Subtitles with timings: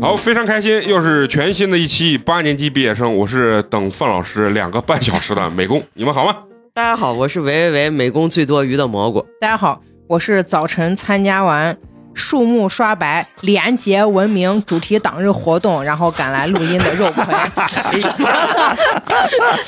[0.00, 6.36] 好，非常开心，又是全新的一期八年级毕业生，我是等范老师两个半小时的美工，你们好吗？
[6.74, 9.24] 大家好，我是喂喂喂美工最多余的蘑菇。
[9.40, 11.76] 大家好，我是早晨参加完
[12.16, 17.22] 树木刷白廉洁文明主题党日活动，然后赶来录音的肉葵。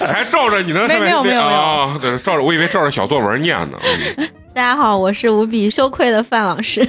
[0.06, 3.78] 还照着你的没没有没有没有啊，对，照着，我以为照着小作文念呢。
[4.16, 6.84] 嗯大家好，我是无比羞愧的范老师。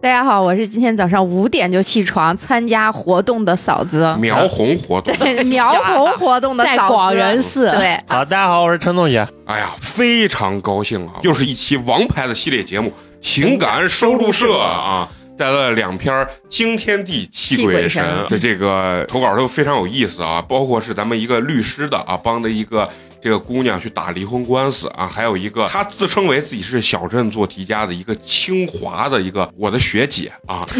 [0.00, 9.28] 大家好，我是今天早上五点就起床参加活动的嫂子，苗红活动，对苗红活动的嫂子，在广仁寺对，好，大家好，我是陈同学。
[9.44, 11.14] 哎呀，非常高兴啊！
[11.20, 12.88] 又是一期王牌的系列节目
[13.20, 22.88] 《情感收录社》啊，带来了两篇惊天地泣鬼神的这个投稿都非常有意思啊，包括是咱们一个律师的啊，帮的一个。
[23.22, 30.66] 这个姑娘去打离婚官司啊，还有一个她自称为自己是小镇做题家的一个清华的一个我的学姐啊，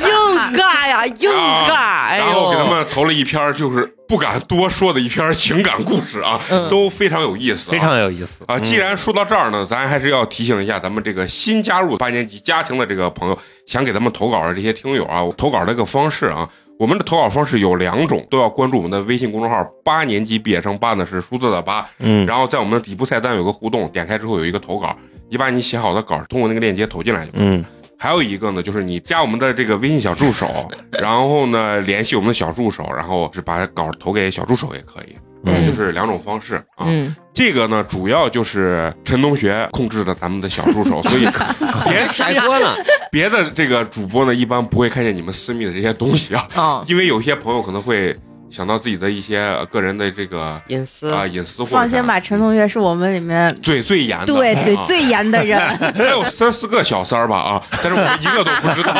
[0.00, 0.10] 硬
[0.56, 2.08] 尬呀，硬尬！
[2.10, 8.42] 哎然后给他，们投了一篇就是不敢多说的一篇情感故事啊，都非常有意思、啊，非常有意思。
[8.46, 16.48] 啊，既然说到这儿呢，咱还是要提醒一下咱们这个新加入八年级家庭的这个朋友，想给咱们投稿的这些听友啊，投稿这个方式啊，
[16.80, 24.96] 我们的投稿方式有两种，都要关注我们的微信公众号“八年级毕业生”，八呢是数字的八，嗯，然后在我们的底部菜单有个互动，点开之后有一个投稿，
[25.28, 27.42] 你把你写好的稿通过那个链接投进来就可以。
[27.42, 27.62] 嗯，
[27.98, 30.48] 还有一个呢，就是你加我们的这个微信小助手，
[30.92, 35.14] 然后呢联系我们的小助手，然后是把稿投给小助手也可以，
[35.46, 36.86] 嗯就是两种方式啊。
[36.86, 41.26] 嗯，这个呢，主要就是陈同学控制的咱们的小助手，所以
[41.88, 42.76] 别甩锅了？
[43.10, 48.16] 别的这个主播呢，一般不会看见你们私密的这些东西啊，啊，因为有些朋友可能会
[48.48, 55.58] 想到自己的一些呃个人的这个隐私啊隐私放心吧，陈同学是我们里面嘴最严的，对最啊最严的人，
[55.94, 58.94] 还有三四个小三儿吧啊，但是我们一个都不知道。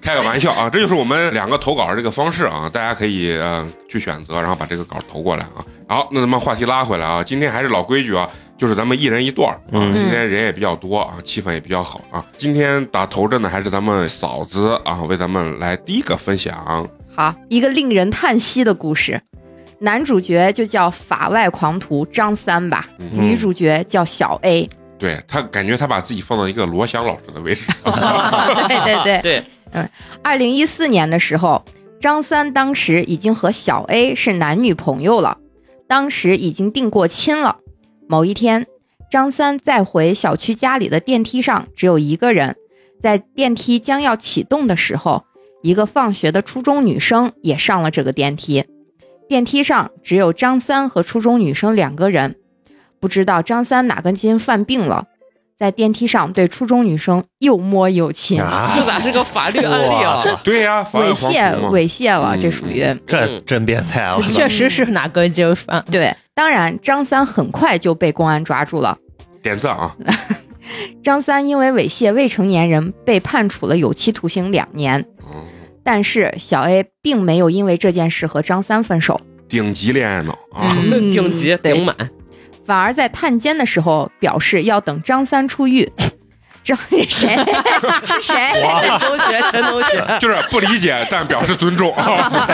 [0.00, 5.64] 啊开个玩笑啊， 这就是我们两个投稿的这个方式啊，大家可以呃去选择，然后把这个稿投过来啊。
[5.88, 9.74] 好，那咱们话题拉回来啊，今天还是老规矩啊，就是咱们一人一段儿啊。
[9.74, 12.24] 嗯今天人也比较多啊，气氛也比较好啊。
[12.38, 16.88] 今天打头阵的还是咱们嫂子啊，为咱们来第一个分享。
[17.14, 19.20] 好，一个令人叹息的故事。
[19.80, 24.68] 男主角就叫法外狂徒张三吧，嗯女主角叫小 A。
[24.98, 27.62] 对他感觉他把自己放到一个罗翔老师的位置。
[27.82, 27.90] 对
[28.84, 29.88] 对对，对，嗯，
[30.22, 31.64] 二零一四年的时候，
[32.00, 35.38] 张三当时已经和小 A 是男女朋友了，
[35.86, 37.58] 当时已经定过亲了。
[38.08, 38.66] 某一天，
[39.10, 42.56] 张三在回小区家里的电梯上只有一个人，
[43.00, 45.24] 在电梯将要启动的时候，
[45.62, 48.64] 一个放学的初中女生也上了这个电梯。
[49.28, 52.34] 电梯上只有张三和初中女生两个人，
[52.98, 55.06] 不知道张三哪根筋犯病了，
[55.60, 58.40] 在电梯上对初中女生又摸又亲。
[58.40, 60.24] 啊 这咋是个法律案例啊？
[60.42, 64.18] 对呀、猥亵猥亵了，嗯这属于这真变态啊。
[64.30, 65.84] 确实是哪个就犯。
[65.90, 66.12] 对。
[66.34, 68.96] 当然，张三很快就被公安抓住了。
[69.42, 69.94] 点赞啊！
[71.04, 75.42] 张三因为猥亵未成年人被判处了有期徒刑两年，嗯
[75.84, 80.74] 但是小 A 并没有因为这件事和张三分手，顶级恋爱脑啊！
[80.90, 81.94] 嗯顶级对顶满，
[82.70, 85.90] 反而在探监的时候表示要等张三出狱。
[86.62, 87.34] 张谁谁？
[88.22, 92.48] 陈同学，陈同学，就是不理解，但表示尊重啊。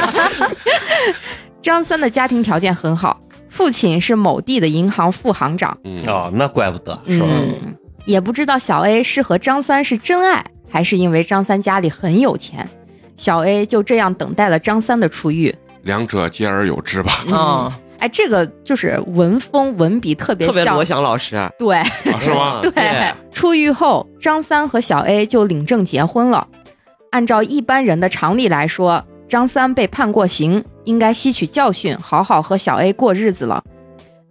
[1.60, 5.76] 张三的家庭条件很好，父亲是某地的银行副行长。
[5.84, 7.26] 嗯，哦，那怪不得是吧？
[7.28, 7.76] 嗯，
[8.06, 12.66] 也不知道小 A 是和张三是真爱，还是因为张三家里很有钱。
[13.18, 15.54] 小 A 就这样等待了张三的出狱。
[15.82, 21.84] 两者兼而有之吧，嗯，哎，这个就是文风文笔特别像，特别罗翔老师，对啊
[22.20, 22.60] 是吗？
[22.62, 23.12] 对对。
[23.32, 26.46] 出狱后，张三和小 A 就领证结婚了。
[27.10, 33.62] 按照一般人的常理来说，张三被判过刑，应该吸取教训，好好和小 A 过日子了。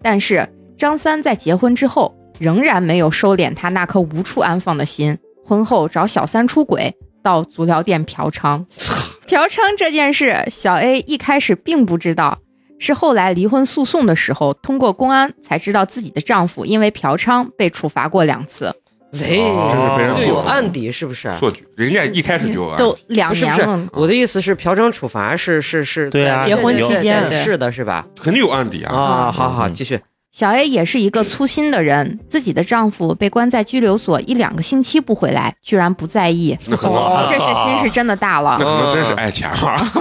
[0.01, 0.48] 但是
[0.78, 5.18] 张三在结婚之后，仍然没有收敛他那颗无处安放的心。
[5.44, 6.94] 婚后找小三出轨，
[7.24, 8.66] 到足疗店嫖娼。
[9.25, 12.38] 嫖娼这件事，小 A 一开始并不知道，
[12.86, 18.72] 是后来离婚诉讼的时候，通过公安才知道自己的丈夫因为嫖娼被处罚过两次，
[19.12, 21.34] 贼，哦这就有案底，是不是？
[21.38, 28.06] 错觉，人家一开始就有案都两不是不是年了。，我的意思是嫖娼处罚是是是对啊在结婚期间是的是吧？
[28.22, 28.94] 肯定有案底啊。
[28.94, 30.00] 啊，嗯好好嗯继续，
[30.36, 38.66] 小 A 也是一个粗心的人，自己的丈夫被关在拘留所一两个星期不回来，居然不在意，那可能哦这是心是真的大了那。
[38.66, 39.94] 可能真是爱钱啊。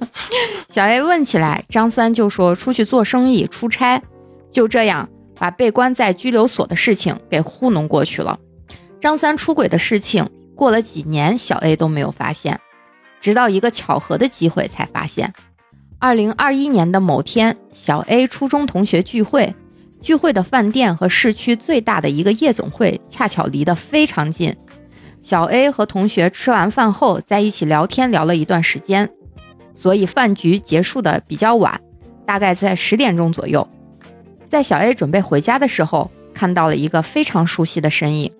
[0.72, 4.00] 小 A 问起来，张三就说出去做生意、出差，
[4.50, 5.06] 就这样
[5.38, 8.38] 把被关在拘留所的事情给糊弄过去了。
[9.02, 10.26] 张三出轨的事情
[10.56, 12.58] 过了几年，小 A 都没有发现，
[13.20, 15.34] 直到一个巧合的机会才发现。
[15.98, 19.54] 二零二一年的某天，小 A 初中同学聚会，
[20.04, 24.54] 聚会的饭店和市区最大的一个夜总会恰巧离得非常近。
[25.22, 29.08] 小 A 和同学吃完饭后在一起聊天，聊了一段时间，
[29.72, 31.80] 所以饭局结束的比较晚，
[32.26, 33.66] 大概在十点钟左右。
[34.46, 38.30] 在小 A 准备回家的时候，看到了一个非常熟悉的身影，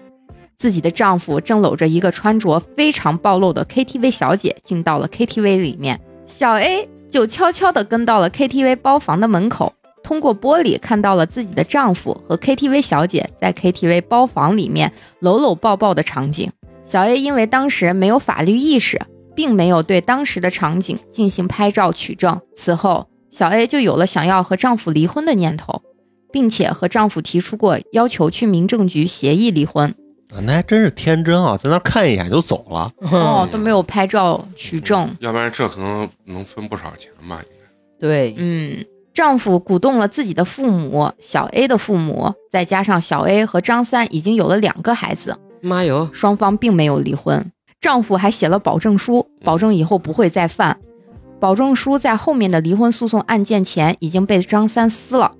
[0.58, 9.72] 自己的丈夫正搂着一个穿着非常暴露的 KTV 小姐进到了 KTV 里面，小 A 就悄悄地跟到了 KTV 包房的门口，
[10.04, 16.52] 通过玻璃看到了自己的丈夫和 KTV 小姐在 KTV 包房里面搂搂抱抱的场景。
[16.84, 19.00] 小 A 因为当时没有法律意识，
[19.34, 22.40] 并没有对当时的场景进行拍照取证。
[22.54, 25.82] 此后，小 A 就有了想要和丈夫离婚的念头，
[26.30, 29.94] 并且和丈夫提出过要求去民政局协议离婚。
[30.42, 32.90] 那还真是天真啊，在那看一眼就走了。
[33.10, 35.08] 哦，都没有拍照取证。
[35.20, 37.40] 要不然这可能能分不少钱吧？
[37.40, 37.64] 应该
[38.00, 38.84] 对，嗯，
[39.14, 47.52] 丈夫鼓动了自己的父母，小 A 的父母，再加上小 A 和张三已经有了两个孩子，妈哟，双方并没有离婚。
[47.80, 50.80] 丈夫还写了保证书，保证以后不会再犯。
[51.38, 55.30] 保证书在后面的离婚诉讼案件前已经被张三撕了，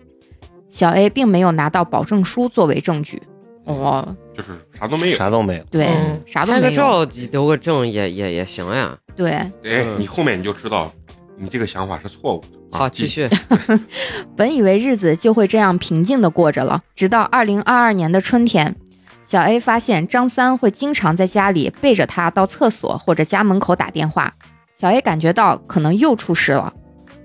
[0.69, 3.21] 小 A 并没有拿到保证书作为证据。
[3.65, 5.17] 哦，就是啥都没有。
[5.17, 5.65] 啥都没有。
[5.69, 6.63] 对，嗯啥都没有。
[6.63, 8.97] 拍个照留个证也也也行呀。
[9.17, 10.93] 对，哎，嗯你后面你就知道，
[11.37, 12.47] 你这个想法是错误的。
[12.75, 13.07] 啊好，继。
[13.07, 13.29] 续。
[14.37, 18.75] 本以为日子就会这样平静的过着了，直到二零二二年的春天，
[19.25, 24.35] 小 A 发现张三会经常在家里背着他到厕所或者家门口打电话。
[24.77, 26.75] 小 A 感觉到可能又出事了。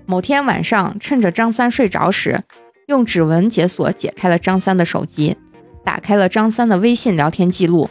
[0.06, 2.44] 某天晚上，趁着张三睡着时，
[2.86, 5.36] 用指纹解锁解开了张三的手机，
[5.84, 7.90] 打开了张三的微信聊天记录。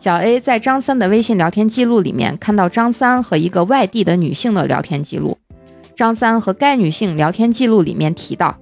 [0.00, 5.38] 小 A 在张三的微信聊天记录里面看到张三和一个外地的女性的聊天记录。
[5.96, 8.58] 张三和该女性聊天记录里面提到，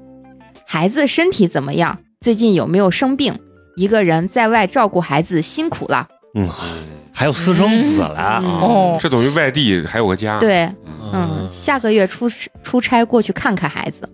[0.67, 1.99] 孩子身体怎么样？
[2.21, 3.39] 最近有没有生病？
[3.77, 6.07] 一个人在外照顾孩子辛苦了。
[6.35, 6.83] 嗯，嗯，
[7.13, 12.29] 还有私生子了哦，这等于外地还有个家。，对，嗯嗯，下个月出
[12.63, 14.09] 出差过去看看孩子。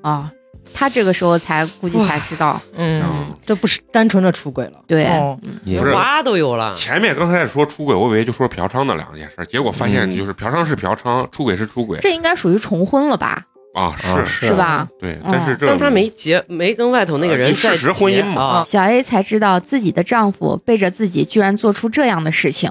[0.00, 0.32] 啊，
[0.74, 3.02] 他这个时候才估计才知道，嗯。
[3.02, 4.72] 嗯，这不是单纯的出轨了。
[4.86, 5.38] 对，哦。
[5.64, 5.92] 也不是。
[5.92, 11.98] 娃都有了，前面刚开始说出轨，我以为就说嫖娼那两件事，结果发现嗯就是嫖娼是嫖娼，出轨是出轨。
[12.00, 13.42] 这应该属于重婚了吧？
[13.74, 14.88] 啊，啊是是是吧？
[15.00, 15.30] 对，嗯。
[15.32, 18.42] 但是这但他没结，没跟外头那个人事实婚姻结嘛。
[18.42, 18.64] 啊。
[18.66, 22.70] 小 A 才知道自己的丈夫背着自己居然做出这样的事情，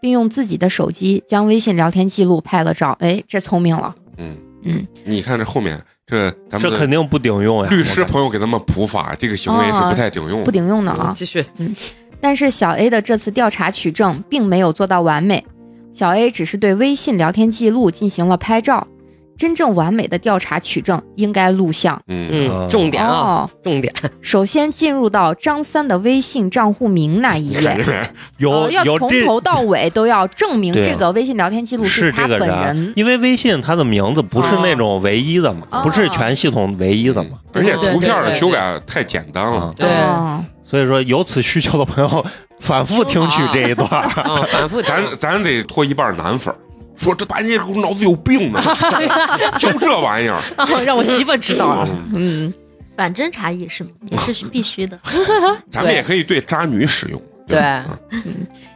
[0.00, 2.96] 并用自己的手机将微信聊天记录拍了照。
[3.00, 3.94] 哎，这聪明了。
[4.18, 7.70] 嗯嗯，你看这后面这咱们这肯定不顶用呀。
[7.70, 10.44] 律师朋友给他们普法，这个行为是不太顶用的。
[10.44, 11.14] 不顶用的啊嗯。
[11.14, 11.74] 继续，嗯
[12.20, 15.44] 但是小 A 的这次调查取证并没有做到完美，
[15.92, 18.88] 小 A 只是对微信聊天记录进行了拍照。
[19.36, 22.00] 真正完美的调查取证应该录像。
[22.08, 23.92] 嗯重点啊，哦，重点。
[24.22, 32.92] 首先进入到张三的微信账户名那一页， 有哦要从头到尾都要证明这个微信聊天记录是他本人人，。
[32.96, 39.72] 因为微信他的名字不是那种唯一的嘛，哦不是全系统唯一的嘛，而且图片的修改太简单了。
[39.76, 42.26] 对哦所以说有此需求的朋友
[42.58, 43.86] 反复听取这一段。
[43.88, 46.58] 啊，反复咱咱得拖一半男粉儿，
[46.96, 48.60] 说这大姐脑子有病呢，
[49.58, 50.40] 就这玩意儿。
[50.84, 51.88] 让我媳妇知道了。
[52.14, 52.54] 嗯嗯，
[52.96, 54.98] 反侦查意识嘛，也是必须的。
[55.70, 57.20] 咱们也可以对渣女使用。
[57.46, 57.98] 对吧，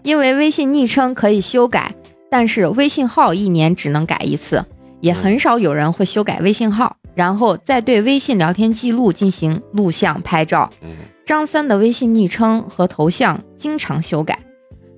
[0.05, 1.93] 因为微信昵称可以修改，
[2.31, 4.65] 但是微信号一年只能改一次，
[5.00, 10.71] 也很少有人会修改微信号，然后再对微信聊天记录进行录像拍照。
[10.83, 10.91] 嗯
[11.27, 14.37] 张三的微信昵称和头像经常修改。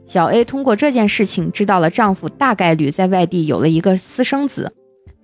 [0.07, 4.73] 小 A 通过这件事情知道了丈夫大概率在外地有了一个私生子，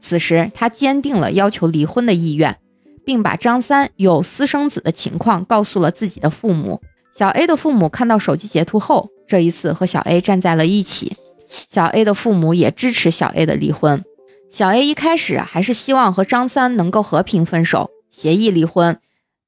[0.00, 2.56] 此时她坚定了要求离婚的意愿，
[3.04, 6.80] 并把张三有私生子的情况告诉了自己的父母。
[7.14, 11.16] 小 A 的父母看到手机截图后，这一次和小 A 站在了一起。
[11.68, 14.04] 小 A 的父母也支持小 A 的离婚。
[14.50, 18.98] 小 A 一开始还是希望和张三能够和平分手，协议离婚。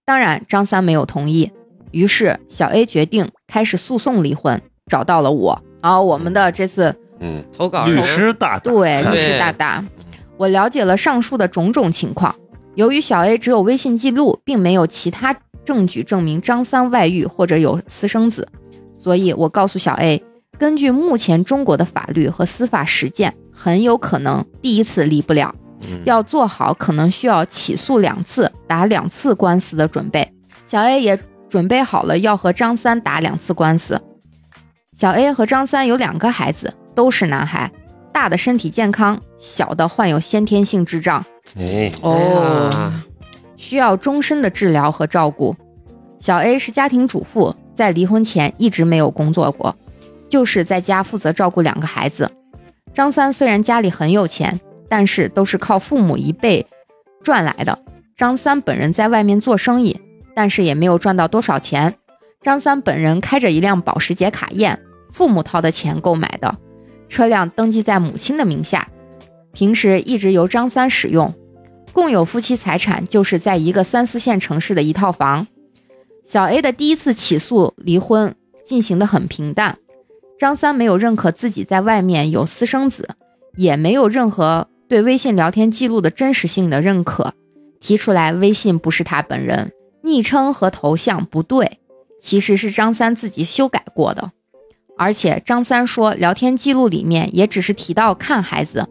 [0.05, 1.53] 当然，张三没有同意，
[1.93, 4.61] 于是小 A 决定开始诉讼离婚，
[4.91, 5.59] 找到了我。
[5.81, 9.83] 然后我们的这次嗯投稿律师大大，对律师大大，
[10.37, 12.35] 我了解了上述的种种情况。
[12.75, 18.47] 由于小 A 只有微信记录，并没有其他证据证明张三外遇或者有私生子，
[18.95, 20.23] 所以我告诉小 A，
[20.59, 30.33] 根据目前中国的法律和司法实践，很有可能第一次离不了，嗯要做好可能需要起诉两次、打两次官司的准备。
[30.67, 31.19] 小 A 也
[31.49, 34.01] 准备好了要和张三打两次官司。
[35.01, 37.73] 小 A 和张三有两个孩子，都是男孩，
[38.13, 41.25] 大的身体健康，小的患有先天性智障。
[41.59, 42.93] 哎，哦，
[43.57, 45.57] 需要终身的治疗和照顾。
[46.19, 49.75] 小 A 是家庭主妇，在离婚前一直没有工作过，
[50.29, 52.31] 就是在家负责照顾两个孩子。
[52.93, 56.67] 张三虽然家里很有钱，但是都是靠父母一辈
[57.23, 57.79] 赚来的。
[58.19, 59.99] 张三本人在外面做生意，
[60.37, 61.95] 但是也没有赚到多少钱。
[62.43, 64.79] 张三本人开着一辆保时捷卡宴，
[65.13, 66.59] 父母掏的钱购买的，
[67.09, 68.89] 车辆登记在母亲的名下，
[69.53, 71.35] 平时一直由张三使用。
[71.93, 75.49] 共有夫妻财产就是在一个三四线城市的一套房。
[76.25, 79.79] 小 A 的第一次起诉离婚进行的很平淡，
[80.39, 83.09] 张三没有认可自己在外面有私生子，
[83.57, 87.35] 也没有任何对微信聊天记录的真实性的认可，
[87.81, 91.81] 提出来微信不是他本人，昵称和头像不对，
[92.23, 94.31] 其实是张三自己修改过的。
[95.01, 98.87] 而且张三说，聊天记录里面也只是提到看孩子，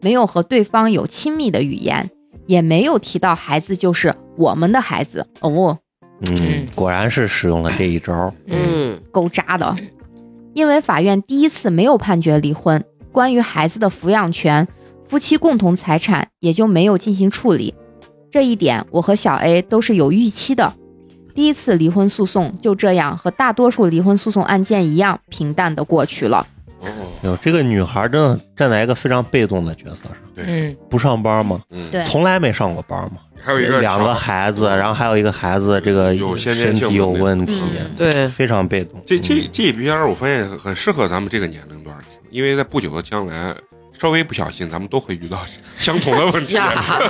[0.00, 2.10] 没有和对方有亲密的语言。
[2.48, 5.78] 也没有提到孩子就是我们的孩子哦，
[6.26, 8.34] 嗯，果然是使用了这一招。
[8.48, 9.76] 嗯，够渣的。
[10.52, 14.66] 因为法院第一次没有判决离婚，关于孩子的抚养权、
[15.08, 17.72] 夫妻共同财产也就没有进行处理。
[18.32, 20.74] 这一点我和小 A 都是有预期的。
[21.34, 26.46] 第一次离婚诉讼就这样和大多数离婚诉讼案件一样平淡的过去了。
[26.80, 26.88] 哦，
[27.22, 32.04] 哟，这个女孩真的站在一个非常被动的角色上，嗯，不上班嘛，嗯，对。
[32.04, 37.90] 从来没上过班嘛，还有一个两个孩子，然后还有一个孩子这个有身体有问题，嗯。
[37.96, 39.00] 对，非常被动。
[39.06, 39.48] 这这嗯。
[39.52, 43.54] 这片儿我发现很适合咱们这个年龄段儿，因为在不久的将来，
[43.96, 45.38] 稍微不小心，咱们都会遇到
[45.78, 46.58] 相同的问题。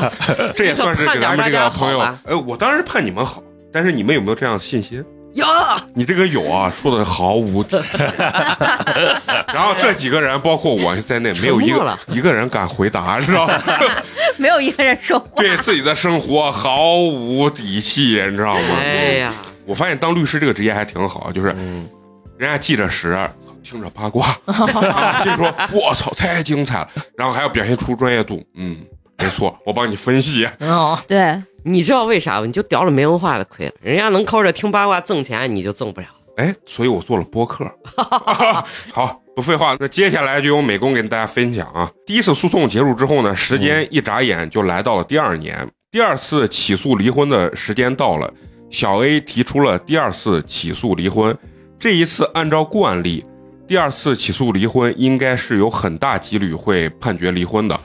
[0.54, 5.04] 这也算是给咱们这个朋友盼点儿大家好吧，呃，我当然盼你们好，但是你们有没有这样的信心？
[5.34, 5.46] 有，
[5.94, 8.02] 你这个有啊，说的毫无底气。
[9.54, 13.58] 然后这几个人，包括我在内，没有一个一个人敢回答，知道吗？
[14.36, 15.26] 没有一个人说话。
[15.36, 18.76] 对自己的生活毫无底气，你知道吗？
[18.78, 19.32] 哎呀，
[19.64, 21.88] 我发现当律师这个职业还挺好，就是嗯，
[22.36, 23.18] 人家记着实，
[23.62, 24.36] 听着八卦，
[25.24, 28.84] 心说我操太精彩了，然后还要表现出专业度，嗯，
[29.22, 32.46] 没错，我帮你分析， 哦，对，你知道为啥吗？
[32.46, 36.06] 你就叼了没文化的亏了，人家能靠着听八卦挣钱，你就挣不了。
[36.36, 37.70] 哎，所以我做了播客。
[38.90, 41.90] 好，不废话，那接下来就由美工给大家分享啊。
[42.06, 48.32] 第一次诉讼结束之后呢，时间一眨眼就来到了第二年，第二次起诉离婚的时间到了，
[48.70, 51.36] 小 A 提出了第二次起诉离婚。
[51.78, 53.24] 这一次按照惯例，
[53.68, 57.78] 第二次起诉离婚应该是有很大几率会判决离婚的。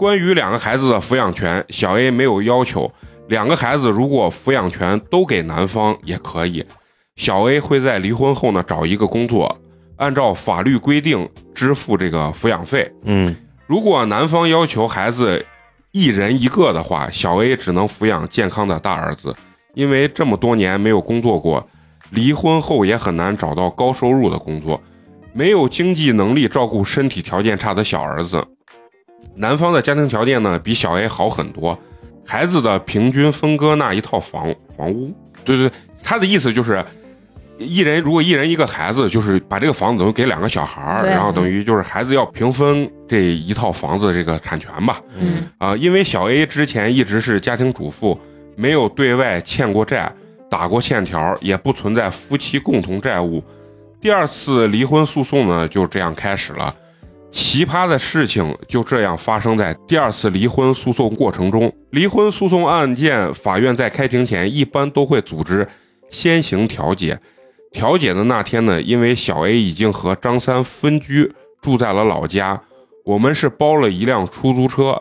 [0.00, 2.90] 关于两个孩子的抚养权，小 A 没有要求，
[3.28, 6.64] 两个孩子如果抚养权都给男方也可以。
[7.16, 9.60] 小 A 会在离婚后呢找一个工作，
[9.96, 12.90] 按照法律规定支付这个抚养费。
[13.02, 15.44] 嗯，如果男方要求孩子
[15.92, 19.36] 一人一个的话，小 A 只能抚养健康的大儿子，
[19.74, 21.68] 因为这么多年没有工作过，
[22.08, 24.80] 离婚后也很难找到高收入的工作，
[25.34, 28.42] 没有经济能力照顾身体条件差的小儿子。
[29.40, 31.76] 男方的家庭条件呢比小 A 好很多，
[32.26, 35.12] 孩子的平均分割那一套房房屋。
[35.44, 35.70] 对对，
[36.04, 36.84] 他的意思就是。
[37.62, 44.98] 一人如果一人一个孩子，就是把这个房子等于给两个小孩儿，然后等于就是孩子要平分这一套房子的这个产权吧。
[45.18, 48.18] 嗯啊、因为小 A 之前一直是家庭主妇，
[48.56, 50.10] 没有对外欠过债，
[50.48, 53.44] 打过欠条，也不存在夫妻共同债务。
[54.00, 56.74] 第二次离婚诉讼呢，就这样开始了。
[57.30, 61.72] 奇葩的事情就这样发生在第二次离婚诉讼过程中。
[61.90, 65.66] 离婚诉讼案件，法院在开庭前一般都会组织
[66.10, 67.20] 先行调解。
[67.72, 71.32] 调解的那天呢，因为小 A 已经和张三分居，
[71.62, 72.60] 住在了老家，
[73.04, 75.00] 我们是包了一辆出租车，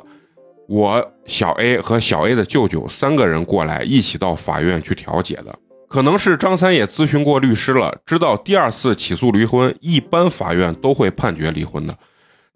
[0.67, 5.57] 我小 A 和小 A 的舅舅三个人过来，一起到法院去调解的。
[5.87, 11.97] 可能是张三也咨询过律师了，知道第二次起诉离婚，一般法院都会判决离婚的。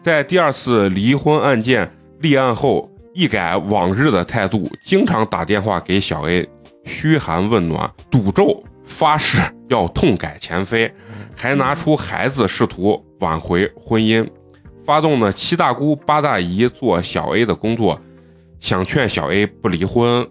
[0.03, 6.45] 在第二次离婚案件立案后，一改往日的态度，经常打电话给小 A
[6.83, 10.93] 嘘寒问暖，赌咒发誓要痛改前非，
[11.37, 14.27] 还拿出孩子试图挽回婚姻，
[14.85, 17.97] 发动了七大姑八大姨做小 A 的工作。
[18.59, 20.27] 想劝小 A 不离婚。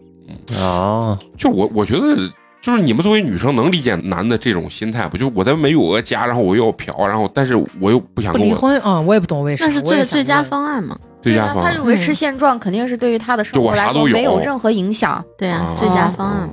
[0.58, 2.30] 啊，就我我觉得，
[2.62, 5.18] 就是你们作为女生能理解男的这种心态不？
[5.18, 9.66] 就我在没有个家，然后我又要嫖，然后但是我又不想不离婚啊、我也不懂为啥。
[9.66, 10.94] 那是最最佳方案嘛？
[10.94, 15.22] 啊，最佳方案他就维持现状，肯定是对于他的生活来说没有任何影响。
[15.36, 16.48] 对啊啊，最佳方案。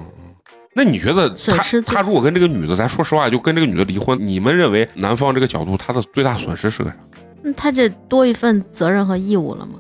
[0.73, 6.95] 那你觉得他他如果跟这个女的，咱说实话，就跟这个女的离婚，你们认为男方这个角度他的最大损失是个啥？
[7.43, 9.73] 嗯他这多一份责任和义务了吗？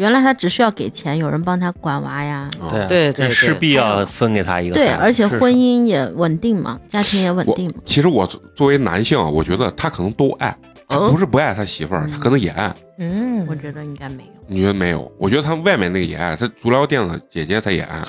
[0.00, 7.74] 原来他只需要给钱，有人帮他管娃呀，啊对对对势必要分给他一个对，而且婚姻也稳定嘛，家庭也稳定嘛。
[7.84, 10.56] 其实我作作为男性啊，我觉得他可能都爱，
[10.88, 12.74] 不是不爱他媳妇儿，他可能也爱。
[12.96, 14.30] 嗯，我觉得应该没有。
[14.46, 15.10] 你觉得没有？
[15.18, 18.02] 我觉得他外面那个也爱，他足疗店的姐姐他也爱，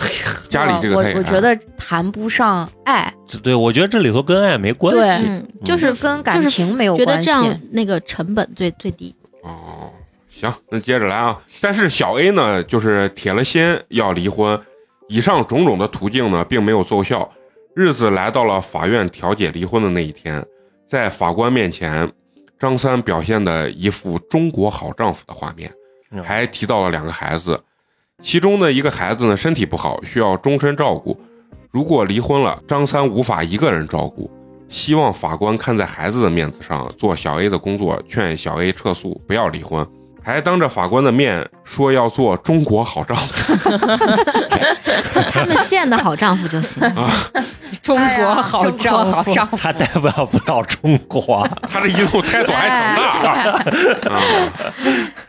[0.49, 1.17] 家里这个我他也爱。
[1.17, 5.23] 我觉得谈不上爱，对，我觉得这里头跟爱没关对系。
[5.25, 7.05] 嗯，就是跟感情没有关系。
[7.05, 9.13] 觉得这样那个成本最最低。
[9.43, 9.80] 哦，
[10.41, 11.39] 行，那接着来啊。
[11.61, 14.59] 但是小 A 呢，就是铁了心要离婚，
[15.07, 17.31] 以上种种的途径呢，并没有奏效。
[17.75, 20.43] 日子来到了法院调解离婚的那一天，
[20.87, 22.11] 在法官面前，
[22.59, 25.71] 张三表现的一副中国好丈夫的画面，
[26.09, 27.57] 嗯还提到了两个孩子，
[28.21, 31.17] 其中的一个孩子呢身体不好，需要终身照顾。
[31.69, 34.29] 如果离婚了，张三无法一个人照顾，
[34.67, 39.87] 希望法官看在孩子的面子上，做小 A 的工作，劝小 A 撤诉，不要离婚，
[40.23, 43.79] 还当着法官的面说要做中国好丈夫。
[45.31, 46.81] 他们县的好丈夫就行。
[47.81, 53.09] 中哎呀国好中国丈夫，好丈夫，他代表不了中国，他这一路开走还挺大
[54.09, 54.19] 啊！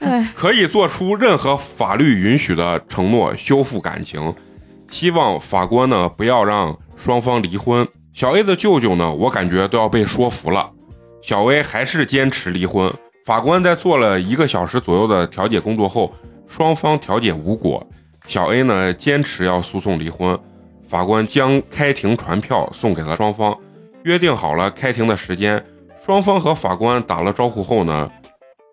[0.02, 4.34] 啊，可以做出任何法律允许的承诺，修复感情。
[4.90, 7.88] 希望法官呢不要让双方离婚。
[8.12, 10.68] 小 A 的舅舅呢，我感觉都要被说服了。
[11.22, 12.92] 小 A 还是坚持离婚。
[13.24, 16.12] 法官在做了一个小时左右的调解工作后，
[16.48, 17.84] 双方调解无果。
[18.26, 20.36] 小 A 呢坚持要诉讼离婚。
[20.88, 23.56] 法官将开庭传票送给了双方，
[24.02, 25.64] 约定好了开庭的时间。
[26.04, 28.10] 双方和法官打了招呼后呢，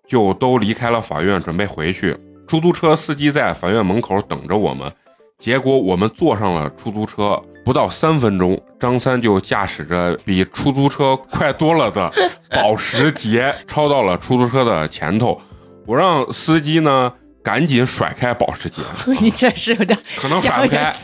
[0.08, 2.16] 就都离开了法院，准备回去。
[2.48, 4.92] 出租车司机在法院门口等着我们，
[5.38, 12.10] 结果我们坐上了出租车，不到三分钟，张三就驾驶着比出租车快多了的
[12.50, 15.40] 保时捷超到了出租车的前头。
[15.86, 17.12] 我让司机呢
[17.42, 18.80] 赶紧甩开保时捷，
[19.20, 20.94] 你确实有点可能甩不开。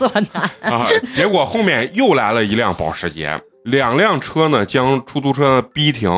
[0.69, 0.87] 啊！
[1.13, 6.09] 结果后面又来了一辆保时捷，两辆车呢将出租车逼停，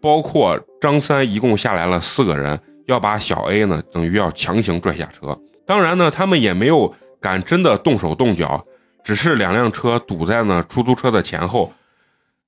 [0.00, 5.36] 包括张三一共下来了四个人，要把小 A 呢等于要强行拽下车。
[5.66, 8.62] 当然呢，他们也没有敢真的动手动脚，
[9.04, 11.72] 只是两辆车堵在呢出租车的前后，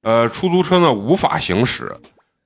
[0.02, 1.94] 呃，出租车呢无法行驶，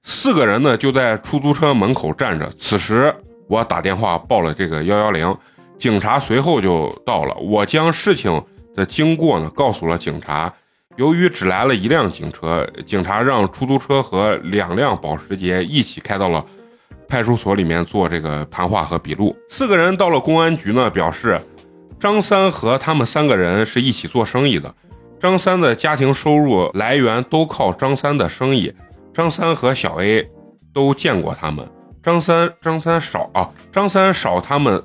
[0.02, 2.50] 四个人呢就在出租车门口站着。
[2.58, 3.14] 此时
[3.48, 5.34] 我打电话报了这个幺幺零，
[5.78, 7.34] 警察随后就到了。
[7.36, 8.42] 我将事情
[8.74, 10.52] 的经过呢告诉了警察。
[10.96, 16.44] 由于只来了一辆警车，警察让出租车和两辆保时捷一起开到了
[17.08, 19.34] 派出所里面做这个谈话和笔录。
[19.48, 21.40] 四个人到了公安局呢，表示
[22.00, 24.74] 张三和他们三个人是一起做生意的，
[25.20, 28.72] 张三的家庭收入来源都靠张三的生意。
[29.12, 30.26] 张三和小 A
[30.72, 31.68] 都见过他们，
[32.02, 34.82] 张三张三少啊，张三少他们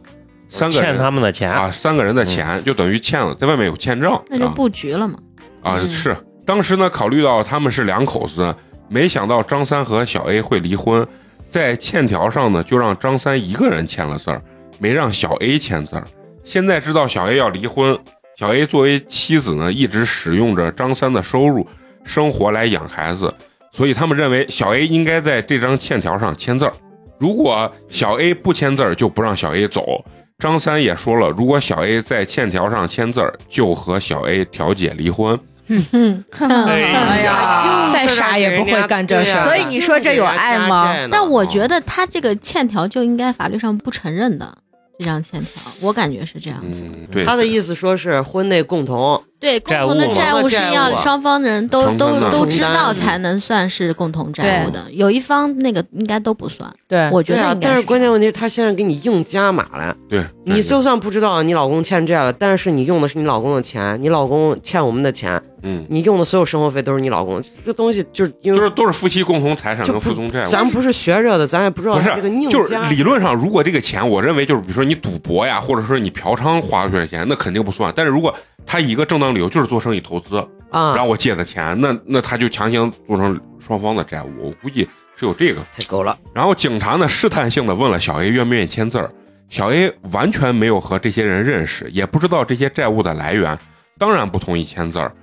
[0.49, 0.91] 三个人。
[0.91, 4.53] 欠他们的钱，啊，三个人的钱就等于欠了，在外面有欠账，那就啊。
[4.53, 5.17] 布局了嘛。
[5.61, 5.89] 啊，嗯。
[5.89, 6.17] 是。
[6.45, 8.53] 当时呢，考虑到他们是两口子，
[8.89, 11.07] 没想到张三和小 A 会离婚，
[11.49, 14.41] 在欠条上呢，就让张三一个人签了字儿，
[14.79, 16.05] 没让小 A 签字儿。
[16.45, 17.97] 现在知道小 A 要离婚，
[18.37, 21.67] 小 A 作为妻子呢，一直使用着张三的收入
[22.05, 23.33] 生活来养孩子，
[23.71, 26.73] 所以他们认为小 A 应该在这张欠条上签字儿。
[27.19, 30.05] 如果小 A 不签字儿，就不让小 A 走。
[30.37, 35.39] 张三也说了，如果小 A 在欠条上签字儿，就和小 A 调解离婚。
[35.67, 44.55] 哎呀，再傻也不会干这事所以你说这有爱吗但我觉得他这个欠条就应该法律上不承认的
[44.97, 46.81] 这张欠条，我感觉是这样子。
[46.83, 56.71] 嗯，对，他的意思说是婚内共同，对，共同的债务是要双方的人都都都知道才能算是共同债务的，有一方那个应该都不算。
[56.87, 59.95] 对，我觉得应该但是关键问题，他现在给你硬加码了。
[60.09, 70.47] 对，你就算不知道你老公欠债了，但是你用的是你老公的钱，你老公欠我们的钱，嗯，你用的所有生活费都是你老公，这东西就是因为都是都是夫妻共同财产就不跟夫同债务。
[70.47, 72.75] 咱不是学这的，咱也不知道这个硬就是。
[72.89, 77.91] 理论上，如果这个钱，我认为就是比如说你赌博呀，或者说你嫖娼花出去的钱，那肯定不算。
[77.95, 78.33] 但是如果
[78.65, 80.37] 他以一个正当理由就是做生意投资，
[80.71, 85.61] 啊，让我借的钱，那那他就强行做成双方的债务，我估计是有这个。
[85.75, 86.17] 太狗了。
[86.33, 89.09] 然后警察呢试探性的问了小 A 愿不愿意签字儿，
[89.49, 93.57] 小 A 完全没有和这些人认识，也不知道这些债务的来源，
[93.97, 95.13] 当然不同意签字儿。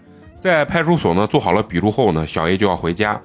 [0.40, 3.20] 在派出所呢做好了笔录后呢，小 A 就要回家。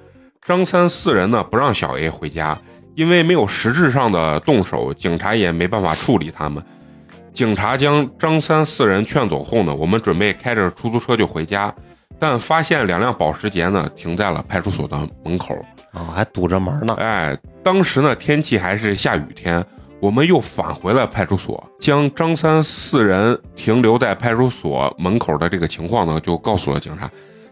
[0.45, 2.59] 张三四人呢不让小 A 回家，
[2.95, 6.63] 因为没有实质上的动手，警察也没办法处理他们。
[7.37, 11.71] 警察将张三四人劝走后呢，我们准备开着出租车就回家，
[12.17, 15.55] 但发现两辆保时捷呢停在了派出所的门口。
[15.93, 16.95] 啊，还堵着门呢。
[16.97, 19.63] 哎，当时呢天气还是下雨天，
[19.99, 27.07] 我们又返回了派出所，将张三四人停留在派出所门口的这个情况呢，就告诉了警察。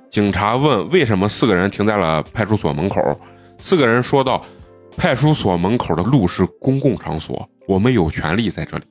[0.10, 3.00] 警察问为什么四个人停在了派出所门口，
[3.62, 4.44] 四个人说道
[4.98, 8.84] ：“派出所门口的路是公共场所，我们有权利在这里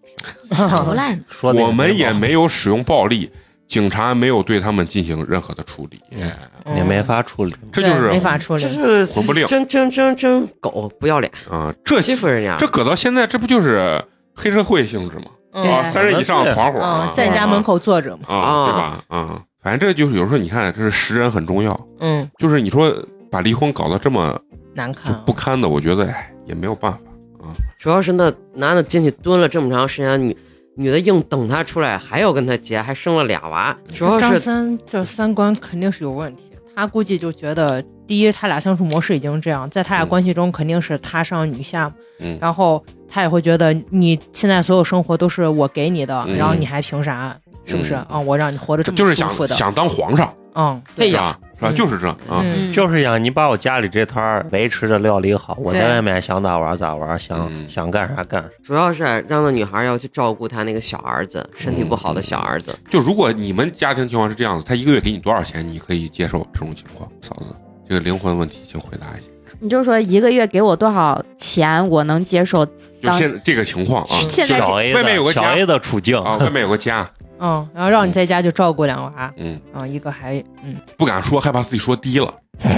[0.48, 1.18] 停，啥不赖？
[1.28, 3.30] 说我们也没有使用暴力，
[3.66, 6.00] 警察没有对他们进行任何的处理。
[6.10, 6.30] 嗯
[6.74, 7.54] 也没法处理。
[7.70, 8.68] 这就是没法处理这。
[8.68, 12.56] 是混不吝真真真真狗不要脸，啊、这欺负人家。
[12.56, 14.02] 这搁到现在，这不就是
[14.34, 15.24] 黑社会性质吗？
[15.52, 18.22] 嗯啊，三人以上团伙啊嗯，，在你家门口坐着嘛。
[18.28, 19.04] 啊，啊对吧？
[19.08, 21.78] 啊，反正这就是有时候你看，这是识人很重要。
[22.00, 22.90] 嗯，就是你说
[23.30, 25.14] 把离婚搞得这么就难看。
[25.24, 26.98] 不堪的，我觉得哎也没有办法
[27.40, 27.54] 啊。
[27.78, 30.36] 主要是那男的进去蹲了这么长时间，女
[30.76, 33.76] 女的硬等他出来，还要跟他结，还生了俩娃。
[33.92, 47.36] 主要是张三这三观肯定是有问题，他估计就觉得，第一，他俩相处模式已经这样，在他俩嗯关系中肯定是他上女下，嗯然后他也会觉得你现在所有生活都是我给你的，嗯然后你还凭啥？
[47.66, 48.20] 是不是嗯啊？
[48.20, 51.70] 我让你活得这么就是想舒服的，想当皇上，嗯，对呀，是吧？
[51.70, 52.42] 嗯就是这啊。
[52.44, 58.48] 嗯就是想你把我家里这摊儿维持着料理好，我在外面想咋玩咋玩，想嗯想干啥干啥。
[58.62, 62.76] 主要是让那女孩要去照顾她那个小儿子，身体不好的小儿子。
[62.90, 67.08] 就如果你们家庭情况是这样子，他一个月给你多少钱，你可以接受这种情况？
[67.22, 67.54] 嫂子，
[67.88, 69.28] 这个灵魂问题，请回答一下。
[69.60, 72.66] 你就说一个月给我多少钱，我能接受？
[72.66, 72.72] 就
[73.08, 77.08] 当现这个情况啊现在小 A 外面有个家小 A 的处境啊，外面有个家，
[77.44, 82.32] 嗯，然后让你在家就照顾两娃，嗯，啊，一个还嗯，不敢说，害怕自己说低了。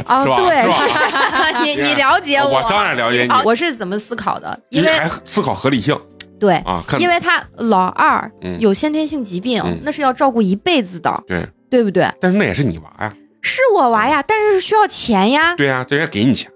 [0.04, 0.36] 啊，是吧？
[0.38, 2.68] 对，是是 你你了解我，啊我。
[2.68, 3.28] 当然了解你。
[3.28, 4.58] 啊我是怎么思考的？
[4.70, 5.96] 因为还思考合理性。
[6.40, 8.58] 对，啊，看因为他老二嗯。
[8.58, 12.10] 有先天性疾病嗯，那是要照顾一辈子的，对，对不对？
[12.20, 16.50] 但是那也是你娃呀，是我娃呀，但是需要钱呀，对呀，人家给你钱，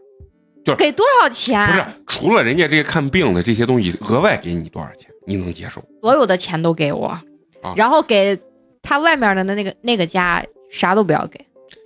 [0.65, 1.67] 就给多少钱？
[1.69, 5.83] 不是除了人家这些看病的这些东西，额外给你多少钱，你能接受？
[6.03, 7.19] 所有的钱都给我，
[7.63, 8.39] 啊然后给
[8.83, 11.39] 他外面的那个那个家啥都不要给，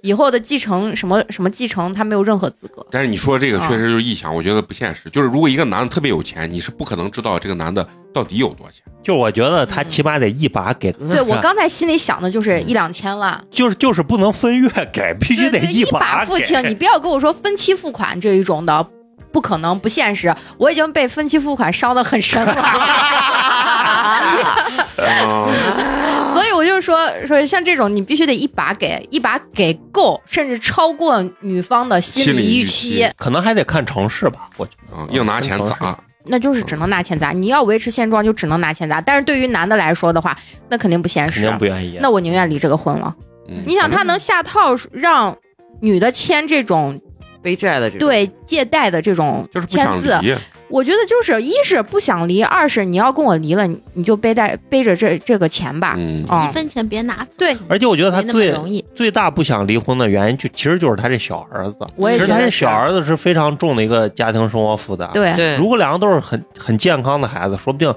[0.02, 2.87] 以后的继承什么什么继承他没有任何资格。
[2.90, 5.10] 但是你说这个啊确实就是臆想，我觉得不现实。
[5.10, 8.82] 就是如果一个男的特别有钱，你是不可能知道这个男的到底有多少钱。
[9.02, 16.30] 就我觉得他起码得一把给，对我刚才心里想的就是一两千万，就是就是不能分月给，必须得一把给。
[16.30, 18.88] 付清，你不要跟我说分期付款这一种的，
[19.30, 20.34] 不可能，不现实。
[20.56, 24.56] 我已经被分期付款伤的很深了，啊，
[26.35, 34.96] 所以我就说说像这种，你必须得一把给，一把给够，甚至超过女方的心心理理预预期期，可能还得看城市吧，我觉得。
[34.96, 37.31] 啊硬拿钱砸，那就是只能拿钱砸。
[37.31, 39.00] 你要维持现状，就只能拿钱砸。
[39.00, 40.37] 但是对于男的来说的话，
[40.68, 41.98] 那肯定不现肯实定不愿意。
[42.00, 43.14] 那我宁愿离这个婚了。
[43.48, 45.37] 嗯你想，他能下套让
[45.81, 47.00] 女的签这种
[47.42, 50.35] 背债的这种，对借贷的这种就是不想签字，离，
[50.68, 55.96] 我觉得就是一是不想离，二是你要跟我离了，你你就背带背着这这个钱吧。
[55.96, 58.55] 一分钱别拿走，对，而且我觉得他最。
[58.94, 61.79] 最大不想离婚的原因，就其实就是他这小儿子。
[61.96, 67.92] 我也其实他这小儿子是非常重的一个家庭生活负担。，对，对如果两个都是很很健康的孩子，说不定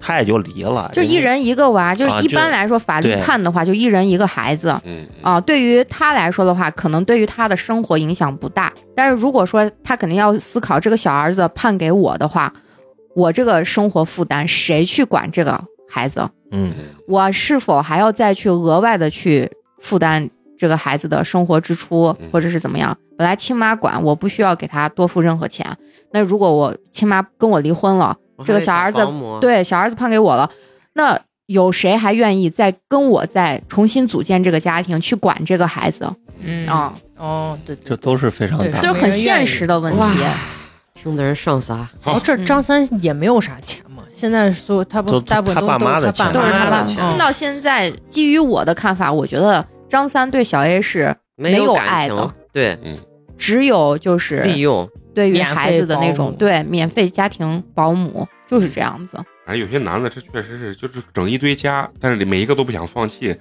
[0.00, 0.90] 他也就离了。
[0.94, 4.74] 就一人一个娃，就是一般来说法律判的话，就一人一个孩子。
[4.84, 8.72] 嗯啊，对于他来说的话，可能对于他的生活影响不大。
[8.96, 12.52] 但是如果说他肯定要思考，这个小儿子判给我的话，
[13.14, 16.28] 我这个生活负担谁去管这个孩子？
[16.50, 16.72] 嗯，
[17.06, 22.96] 我是否还要再去额外的去负担这个孩子的生活支出嗯，或者是怎么样？
[23.16, 25.66] 本来亲妈管，我不需要给他多付任何钱。
[26.10, 29.06] 那如果我亲妈跟我离婚了，这个小儿子
[29.40, 30.50] 对小儿子判给我了，
[30.94, 36.10] 那有谁还愿意再跟我再重新组建这个家庭去管这个孩子
[36.42, 36.94] 嗯啊？
[37.16, 38.70] 哦，对对这都是非常对。
[38.80, 40.00] 就是很现实的问题。
[40.94, 52.78] 听的人上撒，好哦，这嗯张三也没有啥钱嘛，现在所有他不大部分他爸都妈的钱都是他都是他爸的钱嗯到现在，基于我的看法，我觉得张三对小 A 是没没有爱的，对，
[53.38, 59.18] 只有就是利用，对于孩子的那种对免费家庭保姆就是这样子。
[59.46, 63.36] 哎有些男的，这确实是就是整一堆家，但是每一个都不想放弃，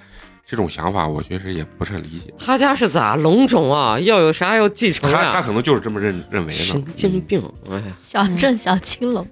[0.45, 2.33] 这种想法我确实也不是很理解。
[2.39, 3.99] 他家是咋龙种啊？
[3.99, 5.41] 要有啥要继承他他？
[5.41, 6.83] 可能就是这么认认为的神。
[6.95, 7.39] 经病！
[7.69, 9.27] 哎呀， 小镇小青龙，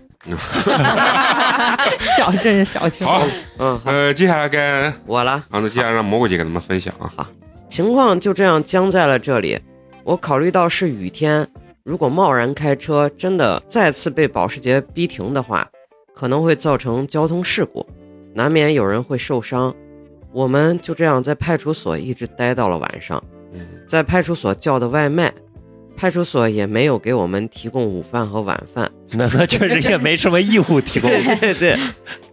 [2.00, 3.08] 小真是小青。
[3.08, 3.26] 好，
[3.58, 5.32] 嗯，呃，接下来该我了。
[5.50, 7.28] 啊，那接下来让蘑菇姐给他们分享啊。
[7.67, 9.60] 情况就这样僵在了这里。
[10.04, 11.47] 我考虑到是雨天，
[11.88, 15.65] 如果贸然开车，真的再次被保时捷逼停的话，
[16.13, 17.88] 可能会造成交通事故，
[18.34, 19.73] 难免有人会受伤。
[20.34, 23.23] 我们就这样在派出所一直待到了晚上，
[23.54, 25.34] 嗯在派出所叫的外卖，
[25.95, 28.91] 派出所也没有给我们提供午饭和晚饭。
[29.15, 31.10] 那那确实也没什么义务提供。
[31.39, 31.80] 对对对，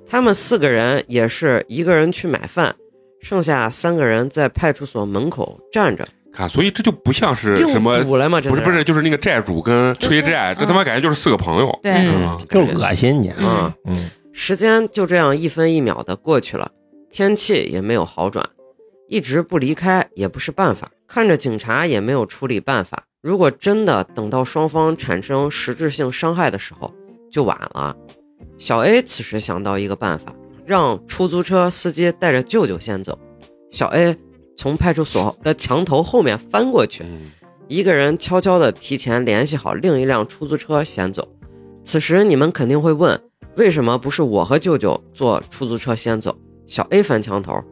[0.05, 2.75] 他们四个人也是一个人去买饭，
[3.21, 6.05] 剩下三个人在派出所门口站着，
[6.35, 8.41] 看，所以这就不像是什么，堵了吗？
[8.41, 11.79] 不是不是，就是那个债主跟催债，这他妈感觉就是四个朋友。
[11.83, 13.29] 对，嗯啊就恶心你。
[13.29, 16.71] 啊，嗯，时间就这样一分一秒的过去了，
[17.11, 18.45] 天气也没有好转，
[19.09, 20.89] 一直不离开也不是办法。
[21.07, 26.93] 看着警察也没有处理办法，如果真的等到双方产生实质性伤害的时候，
[27.31, 27.95] 就晚了。
[28.59, 33.19] 小 A 此时想到一个办法，让出租车司机带着舅舅先走。
[33.71, 34.17] 小 A
[34.57, 37.31] 从派出所的墙头后面翻过去，嗯
[37.67, 41.27] 一个人悄悄地提前联系好另一辆出租车先走。
[41.83, 43.19] 此时你们肯定会问，
[43.57, 46.37] 为什么不是我和舅舅坐出租车先走？
[46.67, 47.63] 小 A 翻墙头，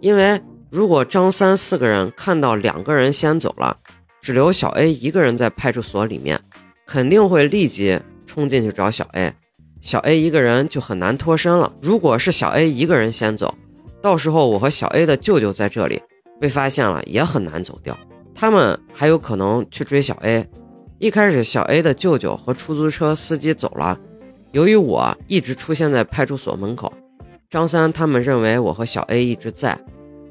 [0.00, 0.40] 因为
[0.70, 3.76] 如果张三四个人看到两个人先走了，
[4.20, 6.40] 只留小 A 一个人在派出所里面，
[6.86, 9.34] 肯定会立即冲进去找小 A，
[9.80, 11.72] 小 A 一个人就很难脱身了。
[11.82, 13.54] 如果是小 A 一个人先走，
[14.00, 16.00] 到时候我和小 A 的舅舅在这里
[16.42, 17.96] 被发现了，也很难走掉。
[18.34, 20.44] 他们还有可能去追小 A。
[20.98, 23.96] 一开始，小 A 的舅舅和出租车司机走了，
[24.50, 26.92] 由于我一直出现在派出所门口，
[27.48, 29.78] 张三他们认为我和小 A 一直在，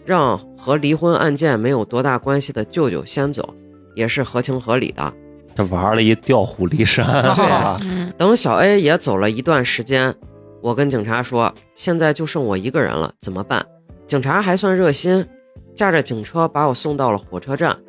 [0.04, 3.56] 让和离婚案件没有多大关系的舅舅先走，
[3.96, 5.14] 也是合情合理的。
[5.56, 7.06] 这玩了一调虎离山。
[7.36, 10.14] 对等小 A 也走了一段时间，
[10.62, 13.66] 我跟警察说，现在就剩我一个人了，怎么办？
[14.08, 15.26] 警察还算热心，
[15.76, 17.80] 驾着警车把我送到了火车站。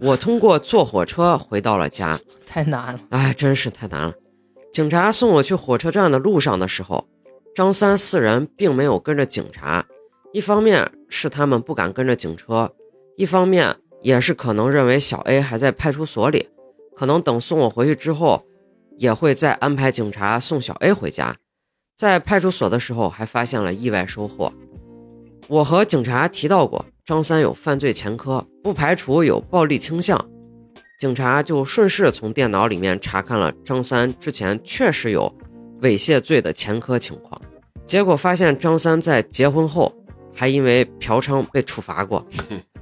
[0.00, 2.18] 我通过坐火车回到了家。
[2.46, 3.00] 太难了。
[3.10, 4.14] 哎，真是太难了。
[4.72, 7.08] 警察送我去火车站的路上的时候，
[7.54, 9.84] 张三四人并没有跟着警察，
[10.32, 12.72] 一方面是他们不敢跟着警车，
[13.16, 16.48] 一方面也是可能认为小 A 还在派出所里，
[16.94, 18.44] 可能等送我回去之后，
[18.96, 21.36] 也会再安排警察送小 A 回家。
[21.96, 24.52] 在派出所的时候，还发现了意外收获。
[25.48, 30.22] 我和警察提到过，张三有犯罪前科，不排除有暴力倾向。
[30.98, 35.32] 警察就顺势从电脑里面查看了张三之前确实有
[35.80, 37.40] 猥亵罪的前科情况，
[37.86, 39.90] 结果发现张三在结婚后
[40.34, 42.26] 还因为嫖娼被处罚过。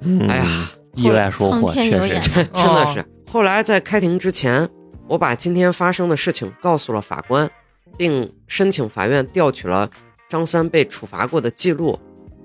[0.01, 2.19] 嗯哎呀，意外收获确实。
[2.21, 3.05] 这真的是。
[3.31, 4.69] 后来在开庭之前，
[5.07, 7.49] 我把今天发生的事情告诉了法官，
[7.97, 9.89] 并申请法院调取了
[10.29, 11.97] 张三被处罚过的记录。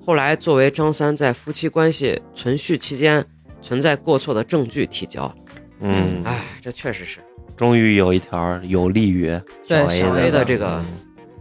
[0.06, 3.24] 后来作为张三在夫妻关系存续期间
[3.62, 5.34] 存在过错的证据提交。
[5.80, 7.20] 嗯，哎，这确实是。
[7.56, 9.28] 终于有一条有利于
[9.68, 10.84] 对小小 A 的的这个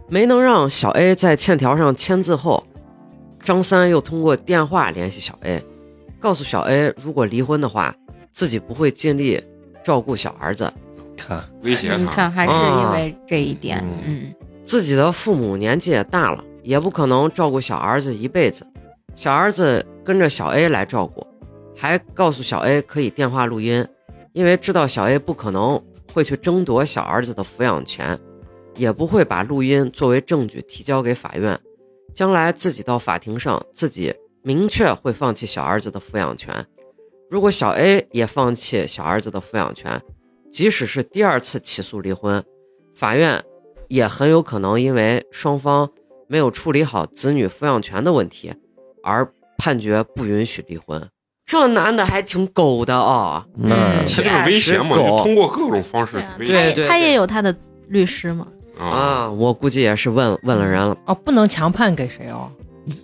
[0.07, 2.63] 没能让小 A 在欠条上签字后，
[3.41, 5.63] 张三又通过电话联系小 A，
[6.19, 7.95] 告诉小 A，如果离婚的话，
[8.31, 9.41] 自己不会尽力
[9.83, 10.71] 照顾小儿子，
[11.17, 14.03] 看，威胁你他，看还是因为这一点，嗯。
[14.05, 14.35] 嗯。
[14.63, 18.65] 自己的父母年纪也大了，也不可能照顾小儿子一辈子，
[19.15, 21.25] 小儿子跟着小 A 来照顾，
[21.75, 23.85] 还告诉小 A 可以电话录音，
[24.33, 25.81] 因为知道小 A 不可能
[26.13, 28.19] 会去争夺小儿子的抚养权，
[28.75, 31.59] 也不会把录音作为证据提交给法院，
[32.13, 36.65] 将来自己到法庭上自己明确会放弃小儿子的抚养权。
[37.29, 40.01] 如果小 A 也放弃小儿子的抚养权，
[40.51, 42.43] 即使是第二次起诉离婚，
[42.93, 43.41] 法院
[43.87, 45.89] 也很有可能因为双方
[46.31, 48.53] 没有处理好子女抚养权的问题，
[49.03, 51.05] 而判决不允许离婚。
[51.45, 57.53] 这男的还挺狗的啊、嗯他就是威胁嘛，确实狗就通过各种方式对啊威胁对对他也有他的
[57.89, 58.47] 律师嘛，
[58.79, 58.85] 啊。
[58.85, 59.29] 啊！
[59.29, 60.95] 我估计也是问问了人了。
[61.05, 62.49] 哦，不能强判给谁哦。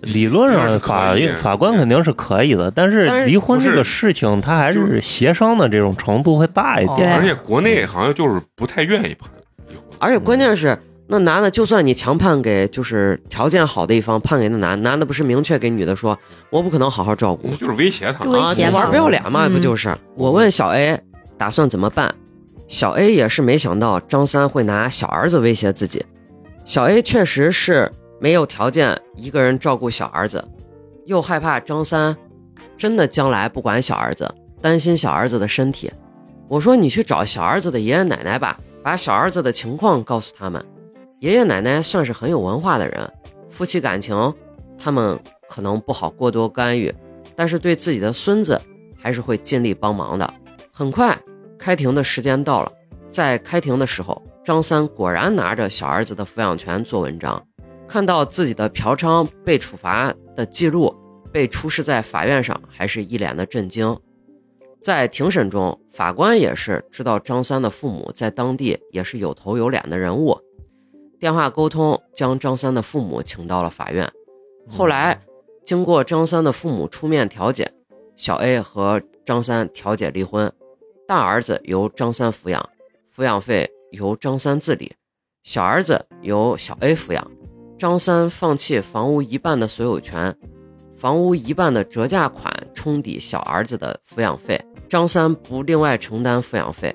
[0.00, 7.14] 理论那是可上法以法官肯定是可以的，但是离婚是这个事情，他还是协商的这种程度会大一哦点。
[7.14, 9.30] 而且国内好像就是不太愿意判
[9.68, 10.76] 离婚，而且关键是，
[11.10, 16.16] 那男的就算你强判给就是条件好的一方，判给那男男的不是明确给女的说，
[16.50, 18.30] 我不可能好好照顾那就是威胁他就。
[18.30, 19.96] 威啊，胁玩不要脸嘛，嗯不就是？
[20.14, 21.02] 我问小 A
[21.38, 22.14] 打算怎么办，
[22.66, 26.04] 小 A 也是没想到张三会拿小儿子威胁自己。
[26.66, 27.90] 小 A 确实是
[28.20, 30.44] 没有条件一个人照顾小儿子，
[31.06, 32.14] 又害怕张三
[32.76, 35.90] 真的将来不管小儿子，担心小儿子的身体。
[36.48, 40.62] 我说你去找小儿子的爷爷奶奶吧，把小儿子的情况告诉他们。
[41.20, 43.12] 爷爷奶奶算是很有文化的人，
[43.50, 44.32] 夫妻感情
[44.78, 46.94] 他们可能不好过多干预，
[47.34, 48.60] 但是对自己的孙子
[48.96, 50.32] 还是会尽力帮忙的。
[50.72, 51.18] 很快，
[51.58, 52.72] 开庭的时间到了，
[53.10, 57.44] 在开庭的时候，张三果然拿着小儿子的抚养权做文章，
[57.88, 60.94] 看到自己的嫖娼被处罚的记录
[61.32, 63.98] 被出示在法院上，还是一脸的震惊。
[64.80, 70.38] 在庭审中，法官也是知道张三的父母在当地也是有头有脸的人物，
[71.18, 74.08] 电话沟通将张三的父母请到了法院。
[74.68, 75.20] 后来，
[75.64, 77.72] 经过张三的父母出面调解，
[78.16, 80.52] 小 A 和张三调解离婚，
[81.06, 82.68] 大儿子由张三抚养，
[83.14, 84.92] 抚养费由张三自理，
[85.42, 87.30] 小儿子由小 A 抚养。
[87.76, 90.36] 张三放弃房屋一半的所有权，
[90.96, 96.94] 房屋一半的折价款冲抵小儿子的抚养费，张三不另外承担抚养费。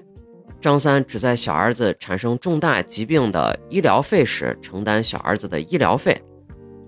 [0.64, 6.18] 张三只在小儿子产生重大疾病的医疗费时承担小儿子的医疗费。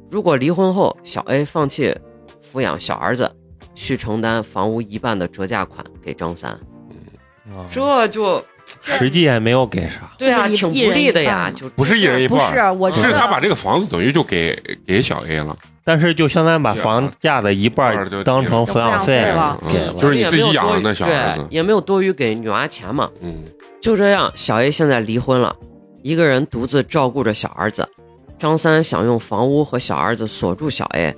[0.09, 1.93] 如果离婚后小 A 放弃
[2.41, 3.29] 抚养小儿子，
[3.75, 6.51] 需承担房屋一半的折价款给张三。
[6.51, 8.43] 啊这就
[8.81, 10.09] 实际也没有给啥。
[10.17, 12.79] 对啊，就是一挺不利的呀，就不是一人一半儿，是？
[12.79, 14.57] 我觉是他把这个房子等于就给
[14.87, 23.11] 给小 A 了，但是就相当于把房价的一半儿当成抚养费了给了，嗯就是你自己养的小孩子对，也没有多余给女娃钱嘛。
[23.21, 23.43] 嗯，
[23.85, 25.55] 就这样，小 A 现在离婚了，
[26.01, 27.87] 一个人独自照顾着小儿子。
[28.35, 31.15] 张三想用房屋和小儿子锁住小 A，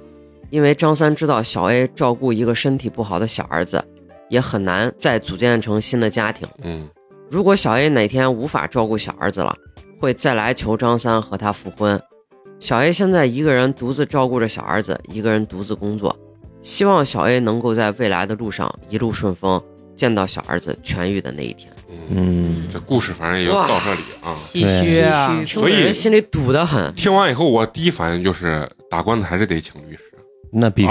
[0.49, 3.81] 因为张三知道小 A 照顾一个身体不好的小儿子，
[4.27, 6.45] 也很难再组建成新的家庭。
[6.61, 6.89] 嗯，
[7.31, 9.55] 如果小 A 哪天无法照顾小儿子了，
[10.01, 11.97] 会再来求张三和他复婚。
[12.59, 16.13] 小 A 现在一个人独自照顾着小儿子，一个人独自工作，
[16.61, 19.63] 希望小 A 能够在未来的路上一路顺风，
[19.95, 21.71] 见到小儿子痊愈的那一天。
[22.09, 24.35] 嗯，这故事反正也就到这里啊。
[24.37, 25.29] 唏嘘啊！
[25.29, 26.93] 唏嘘听着人心里堵得很。
[26.95, 30.03] 听完以后，我第一反应就是打官司还是得请律师，
[30.51, 30.89] 那必须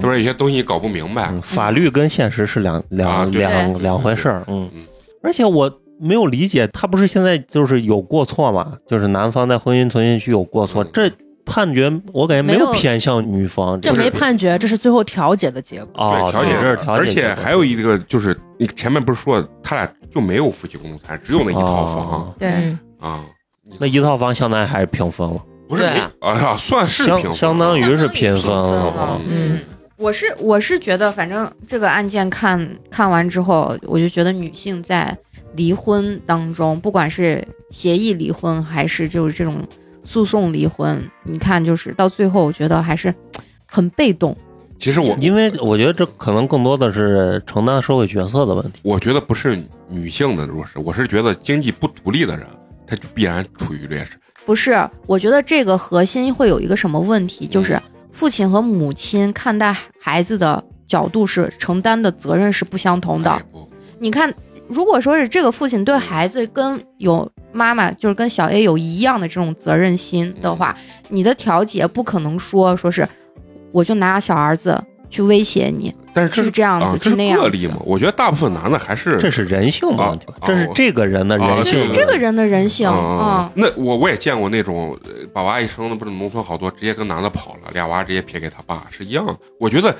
[0.00, 1.28] 不是有些东西搞不明白？
[1.30, 4.44] 嗯法律跟现实是两啊两对两两回事儿。
[4.48, 4.82] 嗯嗯，
[5.22, 8.74] 而且我没有理解，他不是现在就是有过错嘛？
[8.88, 11.10] 就是男方在婚姻存续期有过错，嗯这
[11.48, 13.80] 判决我感觉没没有有偏向女方。
[13.80, 15.92] 这没判决，这是最后调解的结果。
[15.94, 23.24] 哦，对，调解这是调解而且还有一个就是，你前面不是说他俩就没有夫妻共同财产，只有那一套房哦对，嗯，啊？
[23.78, 29.20] 那一套房相当于还是平分了，不是哎呀，算是平相分相当于是平分了了。
[29.28, 29.58] 嗯，
[29.98, 35.14] 我是我是觉得，反正这个案件看看完之后，我就觉得女性在
[35.54, 39.56] 离婚当中，不管是协议离婚还是就是这种
[40.08, 43.14] 诉讼离婚，你看就是到最后，我觉得还是
[43.66, 44.34] 很被动。
[44.78, 48.80] 其实我因为我觉得这可能更多的是承担社会角色的问题。
[48.82, 52.46] 我觉得不是女性的弱势，我是觉得经济不独立的人，
[52.86, 54.12] 他就必然处于劣势。
[54.46, 57.78] 不是，我觉得这个核心会有一个什么问题，就是
[58.10, 63.30] 父亲和母亲看待孩子的角度是承担的责任是不相同的。
[63.30, 63.42] 哎
[64.00, 64.32] 你看，
[64.68, 70.74] 如果说是这个父亲对孩子跟有妈妈，就是跟小 A 有一样的这种责任心的话，
[71.08, 73.06] 你的调解不可能说说是
[73.72, 77.76] 我就拿小儿子去威胁你，但是这是这样子，啊这是那样个例嘛？
[77.84, 81.90] 我觉得大部分男的还是这是人性的问题吧啊，这是这个人的啊人性。
[81.92, 89.36] 这个人的人性啊嗯，那我我也见过那种呃把娃一生的，不是农村好多直接跟男的跑了，俩娃直接撇给他爸，是一样。
[89.58, 89.96] 我觉得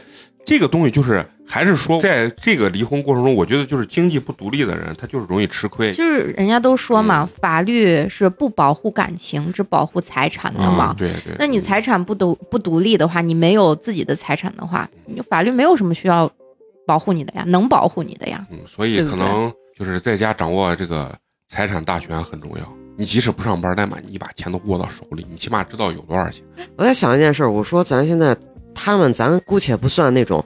[0.48, 5.92] 这个东西就是还是说，在这个离婚过程中，我觉得就是经济不独立的人，他就是容易吃亏。
[5.92, 10.84] 就是人家都说嘛，嗯法律是不保护感情，只保护财产的嘛。
[10.84, 11.34] 啊，对对。
[11.38, 16.30] 那你财产不独不独立的话，你没有自己的财产的话，你法律没有什么需要
[16.86, 18.46] 保护你的呀，能保护你的呀。
[18.50, 21.14] 嗯，所以可能就是在家掌握这个
[21.48, 22.66] 财产大权很重要。
[22.96, 26.42] 你即使不上班，但把你把钱都握到手里，你起码知道有多少钱。
[26.76, 28.36] 我在想一件事儿，我说咱现在
[28.80, 30.44] 他们，咱姑且不算那种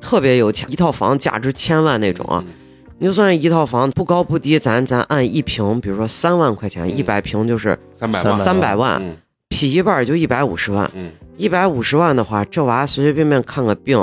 [0.00, 2.52] 特别有钱，一套房价值千万那种啊，嗯。
[2.98, 9.14] 你就算一套房不高不低，咱咱按一平，比如说三万块钱，一百平就是三百万，三百万，嗯。
[9.48, 13.96] 劈一半就一百五十万，嗯，一百五十万的话，这娃随随便便看个病，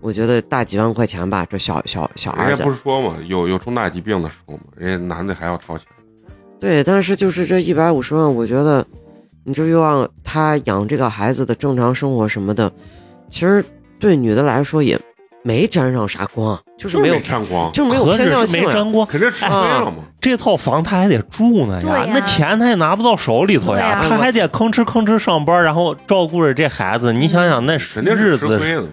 [0.00, 2.70] 我觉得大几万块钱吧，这小小小儿子人家不。
[2.70, 5.86] 是说嘛，有有重大疾病的时候嘛，人家男的还要掏钱。
[6.60, 8.86] 对，但是就是这一百五十万，我觉得
[9.44, 12.72] 你这又让他养这个孩子的正常生活什么的，
[13.28, 13.64] 其实
[13.98, 14.98] 对女的来说也
[15.42, 18.66] 没沾上啥光，就是没有沾光，就是偏向性啊。
[18.66, 19.96] 没沾光，肯定吃亏了嘛。
[20.20, 27.12] 这套房他还得住呢呀那钱他也拿不到手里头呀，他还得吭哧吭哧上班，然后照顾着这孩子。
[27.12, 28.88] 你想想，那日子。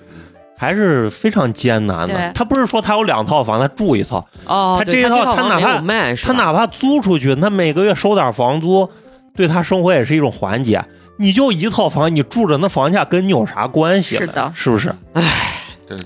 [0.55, 2.31] 还是非常艰难的对。
[2.33, 5.81] 他不是说他有两套房，他住一套，哦，他这一套他哪怕
[6.15, 8.89] 他哪怕租出去，他每个月收点房租，
[9.35, 10.81] 对他生活也是一种缓解。
[11.17, 14.17] 你就一套房，你住着那房价跟你有啥关系？
[14.17, 14.93] 是的是不是？
[15.13, 15.21] 唉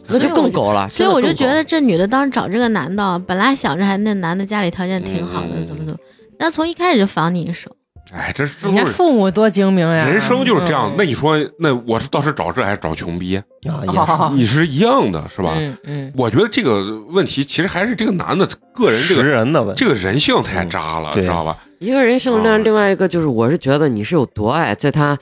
[0.08, 0.90] 那就更狗了。
[0.90, 6.00] 所以我就觉得这女的当时找这个男的，本来想着还那男的家里条件挺好的，嗯怎么怎么，
[6.40, 7.72] 那从一开始就防你一手。
[8.12, 10.96] 哎，这是人家父母多精明呀，人生就是这样嗯。
[10.98, 13.36] 那你说，那我是倒是找这还是找穷逼？
[13.68, 15.52] 啊，哦你是一样的，是吧？
[15.56, 19.84] 嗯嗯，我觉得这个问题其实还是这个男的个人这识个人的问题。
[19.84, 21.58] 这个人性太渣了，对知道吧？
[21.80, 25.18] 一个人性啊恋，另外一个就是，我是觉得你是有多爱，在他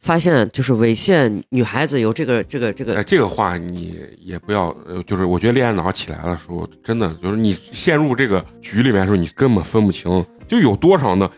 [0.00, 11.30] 发现就是猥亵女孩子有这个这个这哎，个，这个话你也不要，呃就是我觉得恋爱脑起来的时候，真的就是你陷入这个局里面的时候，你根本分不清，就有多少呢？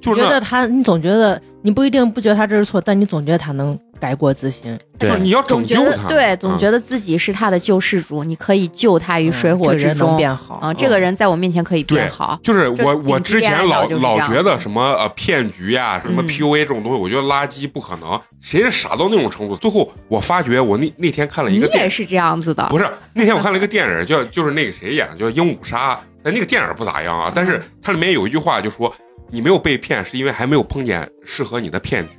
[0.00, 4.78] 就觉得他，你总觉得你不一定不觉得他这是错，但你总觉得他能改过自新。
[4.98, 10.16] 对，就是你要拯总觉救他，得对，总嗯觉得自己是他的救世主，你可以救他于水火之中。
[10.16, 12.38] 变好啊，这个人在我面前可以变好。
[12.42, 19.56] 就是我我之前老老觉得什么呃骗局呀、什么嗯 PUA 这种东西，我觉得垃圾不可能，谁是傻到那种程度？
[19.56, 28.94] 最后我发觉，我那那天看了一你个电影，也是这样子的，不是那天我看了一个电影，叫就是那个谁演的，叫《鹦鹉杀》，但那个电影不咋样啊，但是它里面有一句话就说。
[29.34, 32.14] 你没有被骗，是因为还没有碰见适合你的骗局。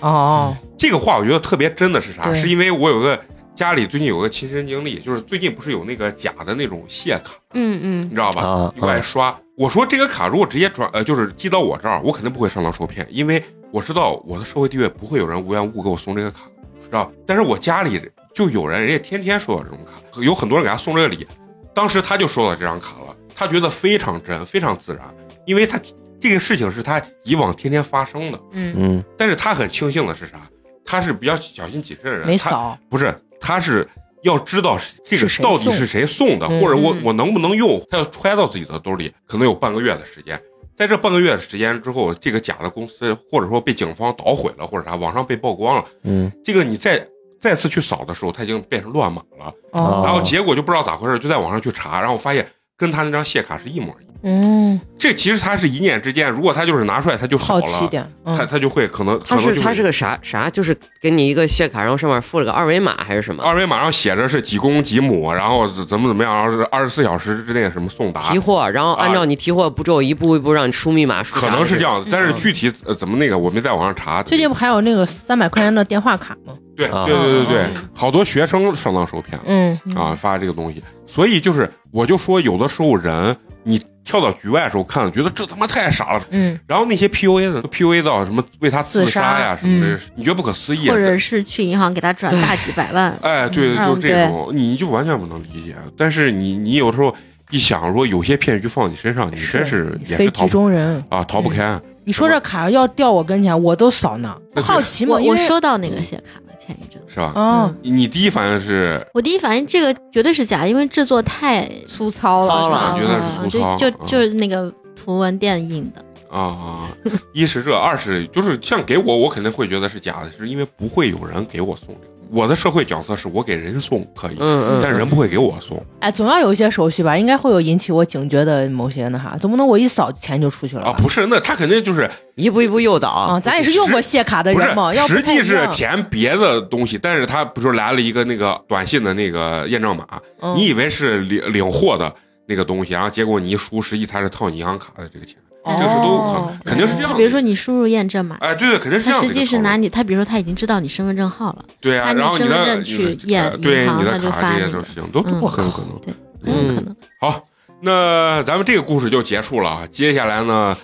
[0.00, 2.32] 哦，这个话我觉得特别真的是啥？
[2.34, 3.18] 是因为我有个
[3.54, 8.42] 家里最近有个亲身经历，就是最近不是有那个假的那种谢卡，嗯嗯你知道吧？
[8.42, 9.34] 啊你过来刷。
[9.56, 13.42] 我说这个卡如果直接转呃，就是寄到我这儿，我肯定不会上当受骗，因为
[13.72, 16.42] 我知道我的社会地位不会有人无缘无故给我送这个卡，
[16.82, 17.10] 知道？
[17.26, 18.00] 但是我家里
[18.34, 21.26] 就有人，人家天天收到这种卡，有很多人给他送这个礼。
[21.74, 25.02] 当时他就收到这张卡了，他觉得非常真，非常自然，
[25.44, 25.80] 因为他
[26.20, 28.40] 这个事情是他以往天天发生的。
[28.52, 30.48] 嗯，嗯，但是他很庆幸的是啥？
[30.84, 33.86] 他是比较小心谨慎的人，他没扫，不是，他是
[34.22, 40.40] 要知道这个到底是谁送的，嗯或者我嗯我能不能用，他要揣到自己的兜里，可能有半个月的时间。
[40.76, 47.06] 在这半个月的时间之后，这个假的公司或者说被警方捣毁了，或者啥，网上被曝光了，嗯，这个你再
[47.40, 52.48] 再次去扫的时候，他已经变成乱码了，哦，然后结果就不知道咋回事，就在网上去查，然后发现
[52.78, 54.14] 跟他那张谢卡是一模一样。
[54.20, 60.50] 嗯，这其实他是一念之间，如果他就是拿出来他就好了，好奇点，嗯，他他就会可能可他是他是个啥啥？
[60.50, 63.44] 就是给你一个血卡，然后上面附了个二维码还是什么？
[63.44, 74.20] 二维码上写着是几公几母，然后怎怎么怎么样，然后是二十四小时之内什么送达，提货，然后按照你提货步骤一步一步让你输密码，输可能是这样子，但是具体呃怎么那个我没在网上查。
[74.24, 76.54] 最近不还有那个三百块钱的电话卡吗？
[76.86, 77.04] 啊。
[77.06, 77.62] 对对对对对。
[77.74, 86.22] 嗯，好多学生上当受骗嗯，啊，发这个东西，所以就是我就说，有的时候人你跳到局外的时候看，觉得这他妈太傻了。
[86.30, 90.88] 嗯，然后那些 PUA 的 PUA 到什么为他自杀呀什么的嗯，你觉得不可思议。
[90.88, 93.86] 或者是去银行给他转大几百万， 哎，对，嗯。
[93.86, 95.76] 就是这种，你就完全不能理解。
[95.96, 97.14] 但是你你有时候
[97.50, 101.04] 一想，说有些骗局放你身上，你真是也非局是逃不中人。
[101.10, 101.78] 啊，逃不开。
[102.04, 105.18] 你说这卡要掉我跟前，我都扫呢，好奇嘛。
[105.18, 106.38] 我收到那个谢卡。
[106.46, 107.08] 了，前一阵子。
[107.08, 107.32] 是吧？
[107.34, 116.04] 哦，你你第一反应是我第一反应这个绝对是假，因为制作太粗糙糙了觉得是粗糙嗯就就就是那个图文电影的。
[116.30, 116.88] 啊啊，
[117.32, 122.17] 一是这，二是就是像给我，我肯定会觉得是假的，是因为不会有人给我送这个。
[122.30, 125.82] 我的社会角色是我给人送可以，嗯嗯，但人不会给我送。
[126.00, 130.82] 哎，总要有一些手续吧，应该会有引起我警觉的某些那啥，总不能我一扫钱就出去了。
[130.82, 133.08] 啊，不是，那他肯定就是一步一步诱导。
[133.08, 140.04] 啊，咱也是用过谢卡的人嘛，要实际是填别的东西，但是他不是来了一个那个短信的那个验证码，
[140.40, 140.54] 嗯。
[140.54, 142.14] 你以为是领领货的
[142.46, 147.16] 那个东西，然后结果你一输，实际他是套你银行卡的这个钱，哦这个是都有可能，肯定是这样的。
[147.16, 149.20] 比如说你输入验证码，哎，对对，肯定是这样。
[149.20, 156.00] 实际是拿你，他比如说他已经知道你身份证号了，对啊，然后你身份的你证去验呃对你的卡这些就发那个种事情都都嗯很有可能。
[156.00, 156.14] 对，
[156.44, 156.96] 很有可能。
[157.20, 157.44] 好，
[157.80, 159.86] 那咱们这个故事就结束了啊。
[159.90, 160.76] 接下来呢，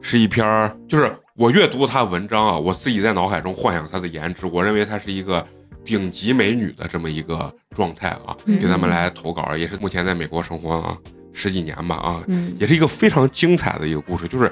[0.00, 5.44] 是一篇儿，就是我阅读他文章啊，我自己在脑海中幻想她的颜值，我认为她是一个
[5.84, 10.96] 顶级美女的这么一个状态啊，嗯给咱们来投稿，也是目前在美国生活啊
[11.38, 14.26] 十几年吧啊，嗯也是一个非常精彩的一个故事。
[14.26, 14.50] 就是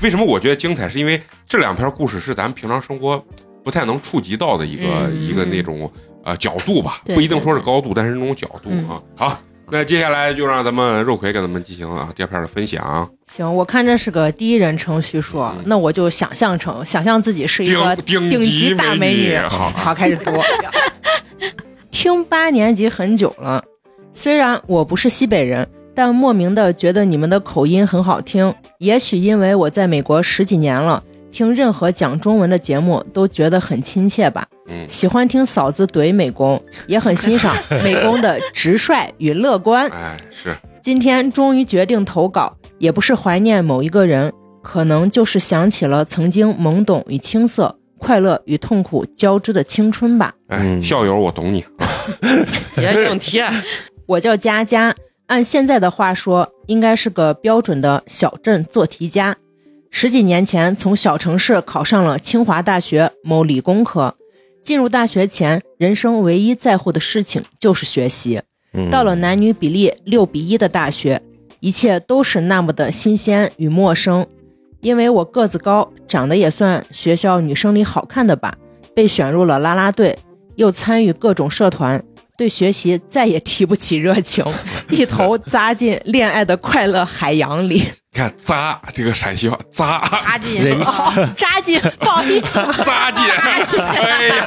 [0.00, 3.22] 为什么我觉得精彩，是因为这两篇故事是咱们平常生活
[3.64, 5.92] 不太能触及到的一个、嗯一个那种
[6.24, 9.02] 呃角度吧，对不一定说是高度，但是那种角度嗯啊。
[9.16, 13.10] 好，那接下来就让咱们肉葵给咱们进行啊第二篇的分享。
[13.26, 19.36] 行，我看这是个第一人称叙述，嗯那我就想象成想象自己是一个顶顶级大美女。
[19.48, 20.32] 好，好，开始读。
[21.90, 23.62] 听八年级很久了，
[24.14, 25.68] 虽然我不是西北人，
[26.00, 28.54] 但莫名的觉得你们的口音很好听。
[28.78, 34.46] 也许因为我在美国十几年了，听任何讲中文的节目都觉得很亲切吧。
[34.70, 39.90] 嗯喜欢听嫂子怼美工，也很欣赏 美工的直率与乐观。
[39.90, 44.32] 哎，是今天终于决定投稿，也不是怀念某一个人，
[44.62, 50.32] 可能就是想起了曾经懵懂与青涩、快乐与痛苦交织的青春吧。
[50.48, 51.62] 哎，嗯校友，我懂你。
[52.74, 53.46] 别硬贴，
[54.06, 54.94] 我叫佳佳，
[55.30, 59.36] 按现在的话说，应该是个标准的小镇做题家。
[59.88, 64.12] 十几年前从小城市考上了清华大学某理工科。
[64.60, 68.42] 进入大学前，人生唯一在乎的事情就是学习。
[68.72, 71.22] 嗯到了男女比例六比一的大学，
[71.60, 74.26] 一切都是那么的新鲜与陌生。
[74.80, 78.56] 因为我个子高，长得也算学校女生里好看的吧，
[78.96, 80.18] 被选入了啦啦队，
[80.56, 82.02] 又参与各种社团，
[82.40, 84.42] 对学习再也提不起热情，
[84.88, 87.82] 一头扎进恋爱的快乐海洋里。
[88.12, 90.00] 你看“扎”这个陕西话，“扎。
[90.10, 90.76] 扎进。
[91.36, 92.54] 扎进，不好意思，”，
[92.84, 93.24] 扎进。
[93.30, 94.44] 哎呀，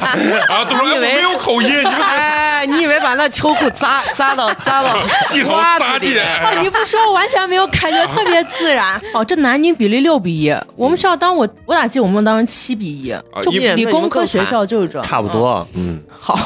[0.48, 4.94] 啊，都说没有口音，你哎，你以为把那秋裤扎 扎到扎到
[5.32, 6.20] 一头扎进。
[6.20, 9.00] 哦，你不说完全没有感觉，特别自然。
[9.14, 16.38] 哦，这男女比例六比一，我们学校当我我咋记得我们当时七比一，就理工科学校就是这，差不多，嗯，好。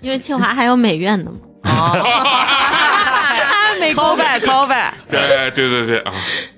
[0.00, 1.38] 因为清华还有美院呢嘛。
[3.82, 6.12] 美，call back call back，对对对对啊，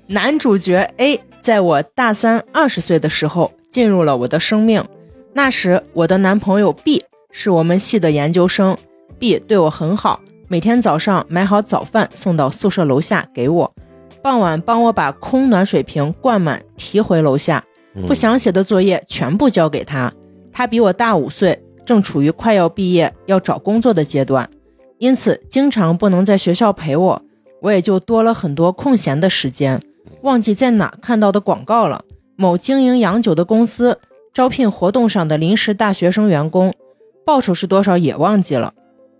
[0.08, 4.84] 男主角 A 在我大三二十岁的时候进入了我的生命。
[5.32, 7.02] 那时我的男朋友 B
[7.32, 8.76] 是我们系的研究生
[9.18, 13.72] ，B 对我很好，每天早上买好早饭送到宿舍楼下给我，
[14.22, 17.64] 傍晚帮我把空暖水瓶灌满提回楼下。
[17.96, 20.12] 嗯不想写的作业全部交给他。
[20.52, 24.50] 他比我大五岁，正处于快要毕业要找工作的阶段，
[24.98, 27.22] 因此经常不能在学校陪我，
[27.62, 29.82] 我也就多了很多空闲的时间。
[30.22, 32.04] 忘记在哪看到的广告了，
[32.36, 33.98] 某经营洋酒的公司
[34.32, 36.72] 招聘活动上的临时大学生员工，
[37.26, 38.72] 报酬是多少也忘记了。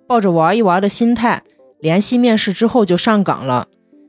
[0.06, 1.42] 抱着玩一玩的心态，
[1.80, 3.68] 联系面试之后就上岗了。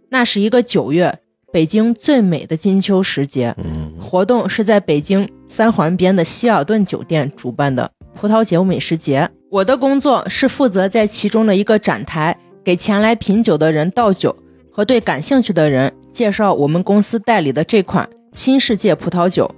[0.09, 1.19] 那是一个九月，
[1.51, 3.55] 北京最美的金秋时节。
[3.57, 9.29] 嗯活动是在北京三环边的希尔顿酒店主办的葡萄酒美食节。
[9.55, 14.35] 我的工作是负责在其中的一个展台给前来品酒的人倒酒，
[14.69, 19.49] 和对感兴趣的人介绍我们公司代理的这款新世界葡萄酒。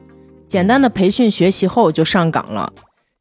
[0.47, 2.71] 简单的培训学习后就上岗了。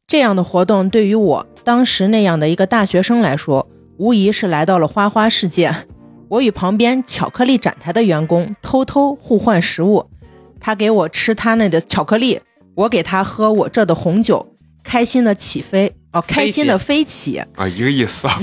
[0.05, 3.67] 这样的活动对于我当时那样的一个大学生来说，
[3.97, 5.75] 无疑是来到了花花世界。
[6.29, 10.05] 我与旁边巧克力展台的员工偷偷互换食物，
[10.59, 12.39] 他给我吃他那的巧克力，
[12.75, 14.53] 我给他喝我这的红酒，
[14.83, 17.37] 开心的起飞哦，开心的飞起。
[17.55, 18.39] 啊，一个意思啊。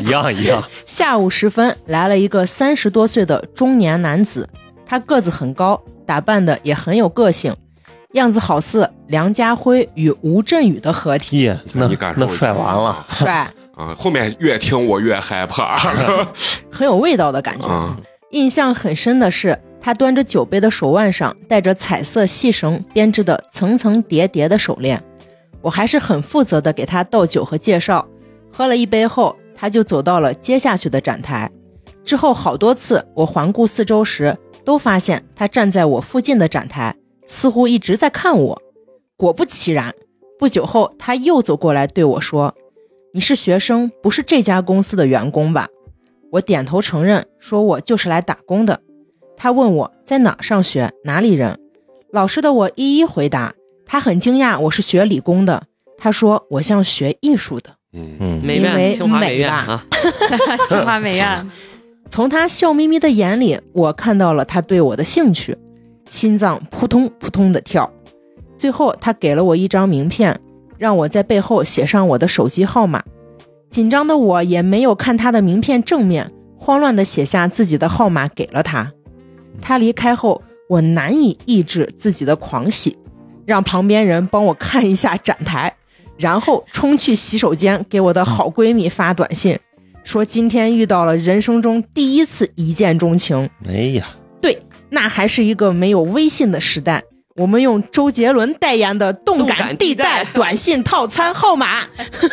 [0.00, 4.48] 一 样一样， 下午时分，来了一个三十多岁的中年男子，
[4.86, 7.54] 他个子很高，打扮的也很有个性，
[8.12, 13.94] 样子好似梁家辉与吴镇宇的合体，耶，那你敢说那帅完了，帅，啊！
[13.98, 15.78] 后面越听我越害怕
[16.70, 17.66] 很有味道的感觉。
[17.66, 17.96] 啊！
[18.30, 25.00] 印象很深的是，他端着酒杯的手腕上戴着彩色细绳编织的层层叠叠的手链。
[25.62, 28.06] 我还是很负责的给他倒酒和介绍。
[28.52, 31.50] 喝了一杯后，他就走到了接下去的展台。
[32.04, 36.94] 之后好多次，我环顾四周时，都发现他站在我附近的展台，
[37.26, 38.62] 似乎一直在看我。
[39.16, 39.94] 果不其然，
[40.38, 42.54] 不久后他又走过来对我说
[43.14, 45.68] ：“你是学生，不是这家公司的员工吧？”
[46.32, 48.80] 我点头承认，说我就是来打工的。
[49.36, 51.58] 他问我在哪上学，哪里人。
[52.12, 53.54] 老实的我一一回答。
[53.86, 55.62] 他很惊讶我是学理工的，
[55.98, 57.70] 他说我像学艺术的。
[57.92, 59.86] 嗯，嗯，美因为院清华美院啊，
[60.68, 61.50] 清华美院，
[62.10, 65.56] 从他笑眯眯的眼里，我看到了他对我的兴趣，
[66.08, 67.88] 心脏扑通扑通的跳。
[68.56, 70.40] 最后，他给了我一张名片，
[70.76, 73.02] 让我在背后写上我的手机号码。
[73.68, 78.90] 紧张的我也没有看他的名片正面，慌乱的写下自己的号码给了他。
[79.60, 82.96] 他离开后，我难以抑制自己的狂喜，
[83.46, 85.74] 让旁边人帮我看一下展台，
[86.16, 89.58] 然后冲去洗手间给我的好闺蜜发短信，
[90.02, 93.48] 说今天遇到了人生中第一次一见钟情。
[93.66, 94.06] 哎呀，
[94.40, 97.02] 对那还是一个没有微信的时代，
[97.36, 100.22] 我们用周杰伦代言的动动感感地地带。
[100.22, 101.80] 带短信套餐号码，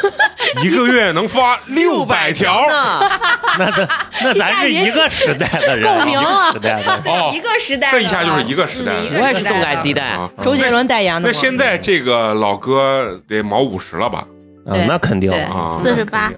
[0.63, 3.09] 一个月能发六百条呢，
[3.57, 3.87] 那咱
[4.21, 6.51] 那咱是一个时代的人，共鸣了。
[6.51, 10.29] 一个时代的，哦一，个时代，这一下就是一个时代的我也是动感地带，啊！
[10.43, 11.27] 周杰伦代言的。
[11.27, 14.19] 那现在这个老哥得毛五十了吧？
[14.67, 16.29] 啊，那肯定对啊48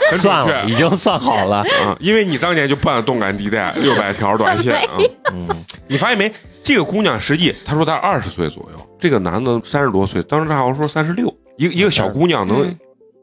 [0.10, 4.80] 很准算了，已经算好了，啊，因为你当年就办了动感地带六百条短信啊。
[5.34, 5.46] 嗯，
[5.86, 6.32] 你发现没？
[6.62, 12.78] 这个姑娘实际她说她二十岁左右，这个男的三十多岁，当时她好像说三十六，一个一个小姑娘能、嗯。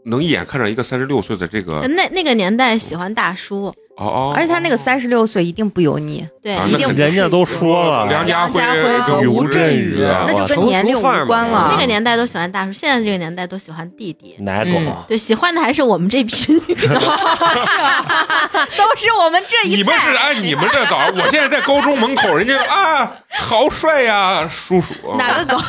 [0.06, 11.68] 能一眼看上一个三十六岁的这个那那个年代喜欢大叔，哦哦，而且他那个三十六岁一定不油腻，对啊，一定不是人家都说了，梁家辉吴镇宇宇，那就跟年龄无关了。
[11.70, 14.36] 那个年代都喜欢大叔，现在这个年代都喜欢弟弟。
[14.40, 16.88] 奶狗嗯，对，喜欢的还是我们这批女的。
[18.78, 19.78] 都是我们这一代。
[19.78, 25.18] 你们是按你们这搞， 我现在在高中门口，人家啊，好帅呀，叔叔。
[25.18, 25.62] 哪个狗？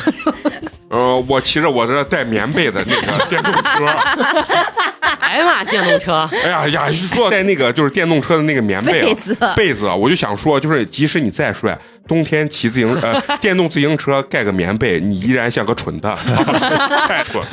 [0.91, 3.85] 呃，我骑着我这带棉被的那个 电动车，
[5.19, 11.77] 哎呀妈，电动车，哎呀呀，一说带那个就是电动车的那个棉被啊被子被子啊，我就想说，就是即使你再帅，
[12.07, 16.13] 冬天骑自行呃电动自行车盖个棉被，你依然像个蠢蛋，
[17.07, 17.47] 太蠢了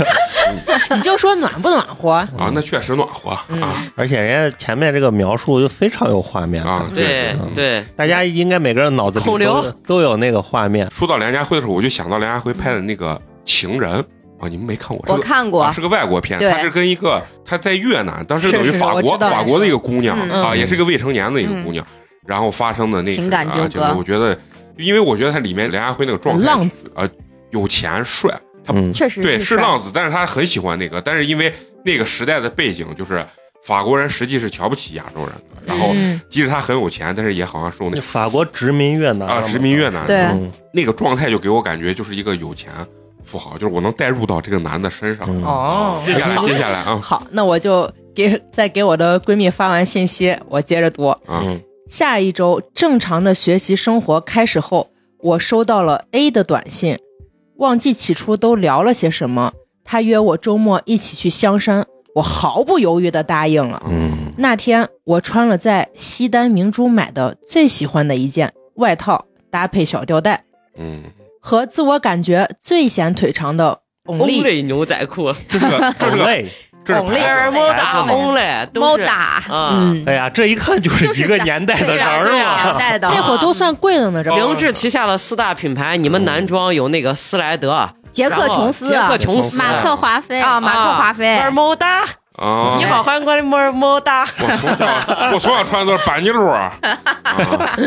[0.97, 2.13] 你就说暖不暖和？
[2.13, 2.51] 啊！
[2.53, 6.87] 那确实暖和啊而且人家前面这个描述就非常有画面啊！
[6.95, 10.89] 对对，大家应该每个人脑子里都都有那个画面。
[10.91, 13.15] 说到梁家辉的时候，我就想到梁家辉拍的那个
[13.49, 13.91] 《情人》
[14.39, 15.15] 啊，你们没看过？
[15.15, 15.63] 我看过。
[15.63, 16.51] 啊，是个外国片，对。
[16.51, 21.85] 他是跟一个他在越南，当时等于是是法国法国的一个姑娘嗯啊，嗯也是个未成年的一个姑娘，
[22.27, 23.63] 然后发生的那情感纠葛。
[23.63, 24.39] 啊就是我觉得，
[24.77, 27.09] 因为我觉得他里面梁家辉那个状态，浪子啊，
[27.51, 28.31] 有钱帅，
[28.65, 31.53] 他嗯，确实对是浪子，但是他很喜欢那个，但是因为
[31.85, 33.25] 那个时代的背景，就是
[33.65, 40.17] 法国人实际是瞧不起亚洲人的，然后嗯，即使他很有钱，但是也好像受那法国殖民越南啊殖民越南对。
[40.19, 40.53] 嗯。
[40.73, 42.71] 那个状态，就给我感觉就是一个有钱
[43.29, 45.27] 富豪，就是我能带入到这个男的身上。
[45.29, 51.09] 嗯哦，接下来，接下来啊好，那我就给再给我的闺蜜发完信息，我接着读。
[51.09, 54.89] 啊嗯下一周正常的学习生活开始后，
[55.21, 56.99] 我收到了 A 的短信，
[57.57, 59.53] 忘记起初都聊了些什么。
[59.85, 63.83] 他约我周末一起去香山，我毫不犹豫地答应了。
[63.89, 70.45] 嗯那天我穿了在西单明珠买的最喜欢的一件外套，搭配小吊带，
[70.77, 71.03] 嗯，
[71.49, 76.47] 和自我感觉最显腿长的 only 牛仔裤，这是个 这是个很累。
[76.85, 79.15] 这是懂了牌子尔莫达翁类，都是猫打，
[79.49, 82.63] 啊，嗯，哎呀，这一看就是一个年代的人儿对啊嘛。
[82.65, 83.09] 年代的。
[83.09, 84.37] 那会儿都算贵的呢，这不。
[84.37, 90.39] 凌志旗下的四大品牌，你们男装有那个斯莱德、杰克琼斯、杰克琼斯、马克华菲。
[90.41, 92.05] 啊，马克华菲，尔莫达，
[92.39, 92.77] 啊！
[92.79, 94.27] 你好，欢迎光临么么哒。
[94.39, 94.87] 我从小
[95.35, 97.79] 我从小穿的都是板尼路啊，啊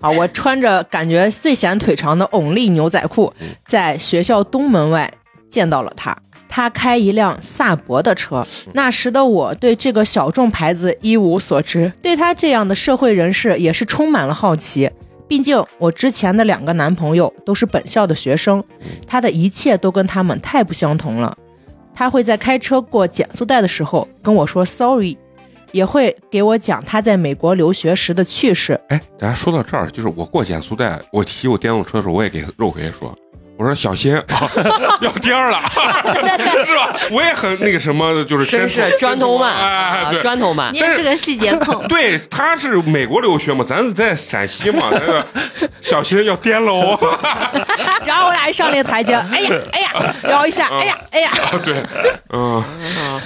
[0.00, 3.32] 啊，我穿着感觉最显腿长的翁丽牛仔裤，
[3.66, 5.12] 在学校东门外
[5.50, 6.16] 见到了他。
[6.48, 14.90] 他开一辆萨博的车，那时的我对这个小众牌子一无所知，对他这样的社会人士也是充满了好奇。
[15.28, 18.64] 毕竟我之前的两个男朋友都是本校的学生，
[19.06, 21.36] 他的一切都跟他们太不相同了。
[21.94, 25.16] 他会在开车过减速带的时候跟我说 sorry，
[25.72, 28.80] 也会给我讲他在美国留学时的趣事。
[28.88, 33.16] 哎，大家说到这儿，就是我过减速带，我骑我电动车的时候，我也给肉葵说。
[33.60, 34.50] 我说小心， 啊、
[35.02, 35.60] 要颠儿了，
[36.64, 36.96] 是吧？
[37.10, 41.84] 我也很那个什么，就是绅士砖头嘛，哎，啊对，砖头嘛你，也是个细节控。
[41.86, 45.22] 对，他是美国留学嘛，咱是在陕西嘛，那个
[45.82, 46.98] 小心要颠喽。
[48.06, 51.30] 然后我俩一上那个台阶，哎呀，哎呀，摇一下，哎呀，哎呀，
[51.62, 51.84] 对，
[52.32, 52.64] 嗯，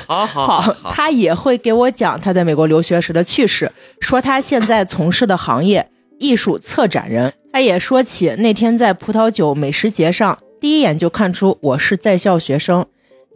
[0.08, 3.70] 好好好，，他也会给我讲他在美国留学时的趣事，
[4.00, 5.88] 说他现在从事的行业
[6.24, 7.30] 艺术策展人。
[7.52, 12.86] 他也说起那天在葡萄酒美食节上，第一眼就看出我是在校学生，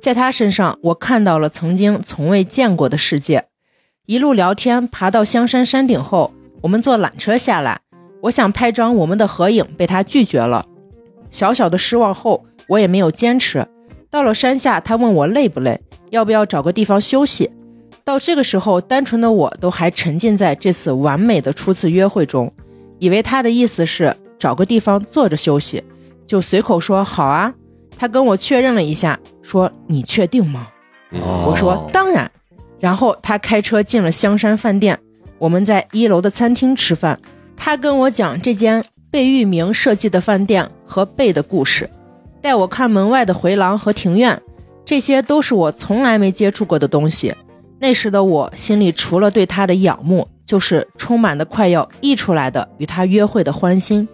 [0.01, 3.45] 在他身上我看到了曾经从未见过的世界。
[4.07, 6.33] 一路聊天，爬到香山山顶后，
[6.63, 7.79] 我们坐缆车下来，
[8.23, 10.65] 我想拍张我们的合影，被他拒绝了。
[11.31, 13.69] 小小的失望后，我也没有坚持。
[14.11, 15.79] 到了山下，他问我累不累，
[16.09, 17.51] 要不要找个地方休息。
[18.03, 22.51] 到这个时候，单纯的我都还沉浸在这次完美的初次约会中，
[22.99, 25.83] 以为他的意思是找个地方坐着休息，
[26.27, 27.53] 就随口说好啊。
[27.97, 30.69] 他跟我确认了一下，说你确定吗？
[31.13, 32.31] 哦我说当然。
[32.79, 34.97] 然后他开车进了香山饭店，
[35.39, 37.19] 我们在一楼的餐厅吃饭。
[37.57, 41.91] 他跟我讲这间贝聿铭设计的饭店和贝的故事，
[42.41, 44.41] 带我看门外的回廊和庭院，
[44.85, 47.35] 这些都是我从来没接触过的东西。
[47.81, 54.09] 那时的我心里除了对他的仰慕，就是充满的快要溢出来的与他约会的欢心。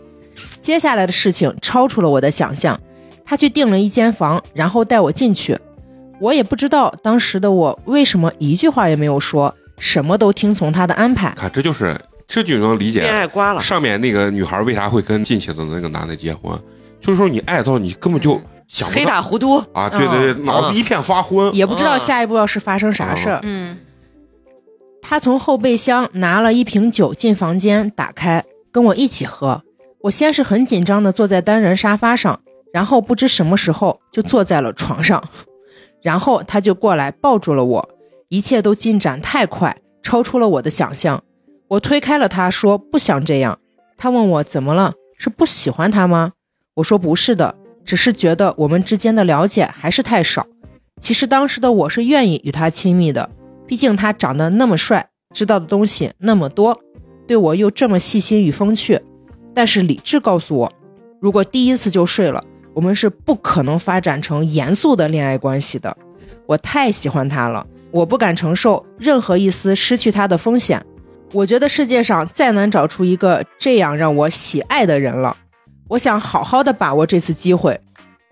[0.61, 2.79] 接下来的事情超出了我的想象，
[3.25, 5.57] 他去订了一间房，然后带我进去。
[6.21, 11.33] 我也不知道当时的我为什么一句话也没有说，什么都听从他的安排。
[11.37, 16.59] 看这就是这就能理解恋爱瓜了，上面那个女孩为啥会跟进去的那个男的结婚，
[17.01, 21.55] 就是说你爱到你根本就想黑打糊涂，啊，对对对，脑子一片发昏。
[21.55, 23.39] 也不知道下一步要是发生啥事儿。
[23.43, 23.77] 嗯，
[25.07, 28.43] 他从后备箱拿了一瓶酒进房间，打开
[28.73, 29.63] 跟我一起喝。
[30.01, 32.41] 我先是很紧张的坐在单人沙发上，
[32.73, 35.23] 然后不知什么时候就坐在了床上，
[36.03, 37.89] 然后他就过来抱住了我，
[38.31, 41.23] 一切都进展太快，超出了我的想象。
[41.69, 43.59] 我推开了他，说不想这样。
[43.99, 46.33] 他问我怎么了，是不喜欢他吗？
[46.77, 50.47] 我说不是的，只是觉得我们之间的了解还是太少。
[50.99, 53.29] 其实当时的我是愿意与他亲密的，
[53.67, 56.79] 毕竟他长得那么帅，知道的东西那么多，
[57.27, 59.01] 对我又这么细心与风趣。
[59.55, 60.73] 但是理智告诉我，
[61.21, 62.45] 如果第一次就睡了，
[62.75, 65.97] 我们是不可能发展成严肃的恋爱关系的。
[66.47, 70.85] 我太喜欢他了，我不敢承受任何一丝失去他的风险。
[71.33, 75.37] 我觉得世界上再难找出一个这样让我喜爱的人了。
[75.89, 77.81] 我想好好的把握这次机会。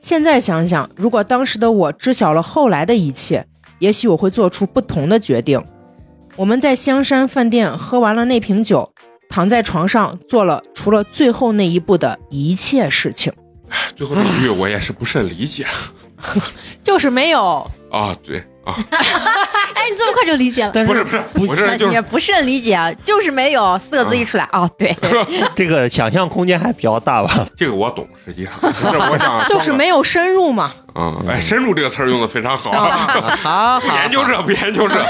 [0.00, 3.46] 现在想想，如果当时的我知晓了后来的一切，
[3.82, 5.60] 也许我会做出不同的决定。
[6.36, 8.88] 我们在香山饭店喝完了那瓶酒，
[9.28, 13.32] 躺在床上做了除了最后那一步的一切事情。
[13.96, 15.66] 最后那句我也是不甚理解
[16.80, 18.72] 就是没有，啊，对啊，
[19.74, 20.70] 哎，你这么快就理解了？
[20.72, 24.94] 但不是不是，我这人就是也不甚理解，啊，就是没有四个字一出来，哦，对，
[25.56, 27.44] 这个想象空间还比较大吧？
[27.56, 30.72] 这个我懂，实际上就是我想 就是没有深入嘛。
[30.94, 32.70] 啊，哎，深入这个词儿用的非常好，
[33.42, 35.00] 好 不研究这不研究这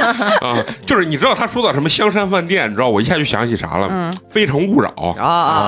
[0.47, 0.57] 啊，
[0.87, 4.91] 就是你知道他说到什么香山饭店，你知道我一下就想起啥了，嗯非诚勿扰。
[5.19, 5.61] 啊啊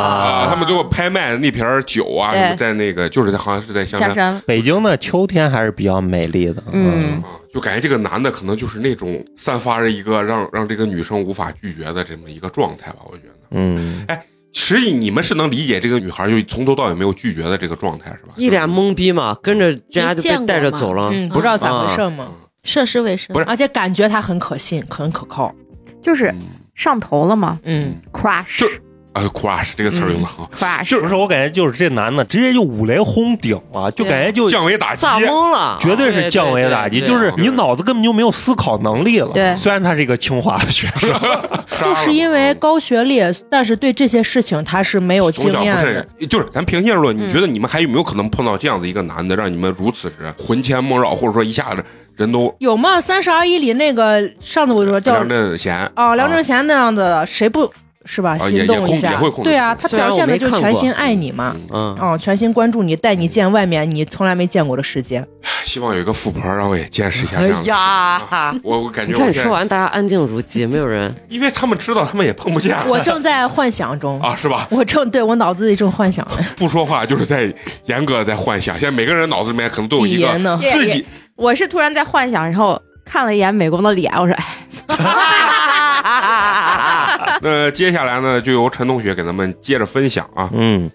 [0.44, 0.46] 啊！
[0.48, 6.62] 他们最后拍卖那瓶酒啊，在那个就是在好像是在香山，北京的秋天还是比较美丽的。
[6.72, 13.34] 嗯，啊，就感觉这个男的可能就是那种散发着一个让让这个女生无法拒绝的这么一个状态吧，我觉得。
[13.50, 14.06] 嗯，
[14.54, 18.32] 实际你们是能理解这个女孩就从头到尾没有拒绝的这个状态是吧？
[18.36, 21.10] 一脸懵逼嘛，跟着人家就被带着走了。
[21.12, 22.28] 嗯，不知道咋回事嘛。
[22.62, 25.54] 涉世未深不，是而且感觉他很可信，很可靠。
[26.00, 26.40] 就是嗯
[26.74, 28.66] 上头了嘛嗯，，crush
[29.14, 35.02] 就啊，crush 这个词儿用的好，crush，不是，我感觉就是这男的直接就五雷轰顶了，就感觉就降维打击。
[35.02, 35.78] 咋懵了？
[35.80, 39.30] 绝对是降维打击，就是你脑子根本就没有思考能力了。
[39.32, 41.10] 对虽然他是一个清华的学生，
[41.82, 46.06] 就是因为高学历，但是对这些事情他是没有经验的。
[46.26, 51.84] 就是咱平心而论，你觉得你们还有没有可能碰到这样的一个男的，让你们如此之魂牵梦绕，或者说一下子
[52.16, 53.00] 人都有吗？
[53.00, 57.72] 三十而已里那个上次我就说叫梁正贤哦梁正贤那样子的，谁不
[58.04, 58.36] 是吧？
[58.38, 65.24] 心动一下对啊，他表现的就我没看过全心爱你嘛，嗯，哦，全心关注你，带你见外面你从来没见过的世界。
[65.64, 67.62] 希望有一个富婆让我也见识一下这哎。
[67.62, 71.12] 呀，我我感觉我，说完，大家安静如鸡，没有人。
[71.28, 74.68] 因为他们知道他们也碰不见我正在幻想中，啊，是吧？
[74.70, 76.36] 我正对我脑子里正幻想呢。
[76.56, 77.52] 不说话就是在
[77.86, 78.78] 严格的在幻想。
[78.78, 80.60] 现在每个人脑子里面可能都有一个语言呢？
[80.72, 81.04] 自己
[81.36, 84.44] 我是突然在幻想，然后看了一眼美工的脸，我说，哎，
[87.40, 90.50] 那接下来呢，就由陈同学给咱们接着分享啊。
[90.52, 90.90] 嗯，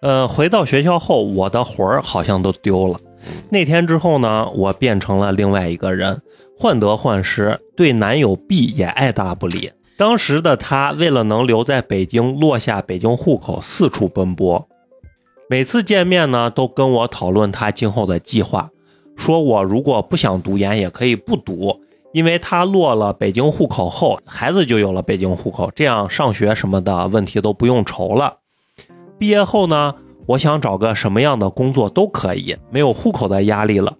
[0.00, 2.98] 呃，回到学校后，我的魂儿好像都丢了。
[3.50, 6.20] 那天之后呢，我变成了另外一个人，
[6.58, 9.70] 患得患失，对男友 B 也爱答不理。
[9.96, 14.68] 当时的他为了能留在北京，落下北京户口，四处奔波。
[15.48, 18.70] 每次见面呢，都跟我讨论他今后的计划，
[19.16, 21.80] 说我如果不想读研也可以不读，
[22.14, 28.38] 因为他落了北京户口后，孩子就有了北京户口，这样上学什么的问题都不用愁了。
[29.18, 29.96] 毕业后呢，
[30.26, 33.96] 我想找个什么样的工作都可以，没有户口的压力了。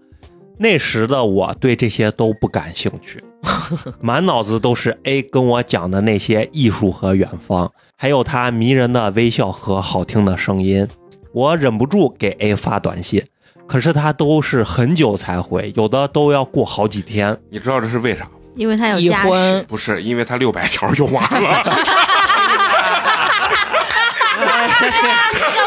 [0.57, 3.21] 那时的我对这些都不感兴趣，
[4.01, 10.87] 满脑子都是 A 跟我讲的那些艺术和远方，还有他迷人的微笑和好听的声音。
[11.33, 13.25] 我忍不住给 A 发短信，
[13.67, 17.37] 可是他都是很久才回，有的都要过好几天。
[17.51, 18.31] 你知道这是为啥吗？
[18.55, 21.65] 因为他有已家室，婚，不是，因为他六百条用完了。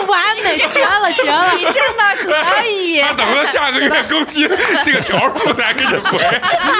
[0.07, 1.53] 完美，绝了，绝了！
[1.55, 4.49] 你真的可以他等着下个月更新
[4.85, 6.17] 这个条数再给你回。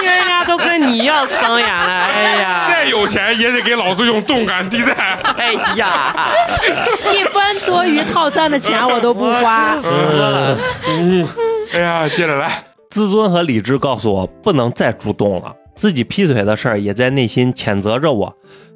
[0.04, 5.18] 人家都跟你一样伤眼了，哎呀，再有钱也得给老子用动感地带。
[5.36, 6.14] 哎呀，
[7.12, 9.78] 一分多余套餐的钱我都不花。
[11.72, 18.34] 哎呀，接着来，自尊和理智告诉我不能再主动了，自己劈腿的事儿也在内心谴责着我。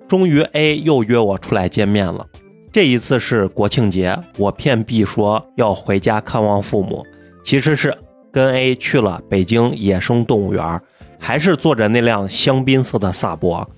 [0.09, 2.27] 终于 A 又约我出来见面了，
[2.73, 7.05] 这一次是国庆节，我骗 B 说要回家看望父母，
[7.45, 7.95] 其实是
[8.33, 10.81] 跟 A 去了北京野生动物园，
[11.19, 13.69] 还是坐着那辆香槟色的萨博，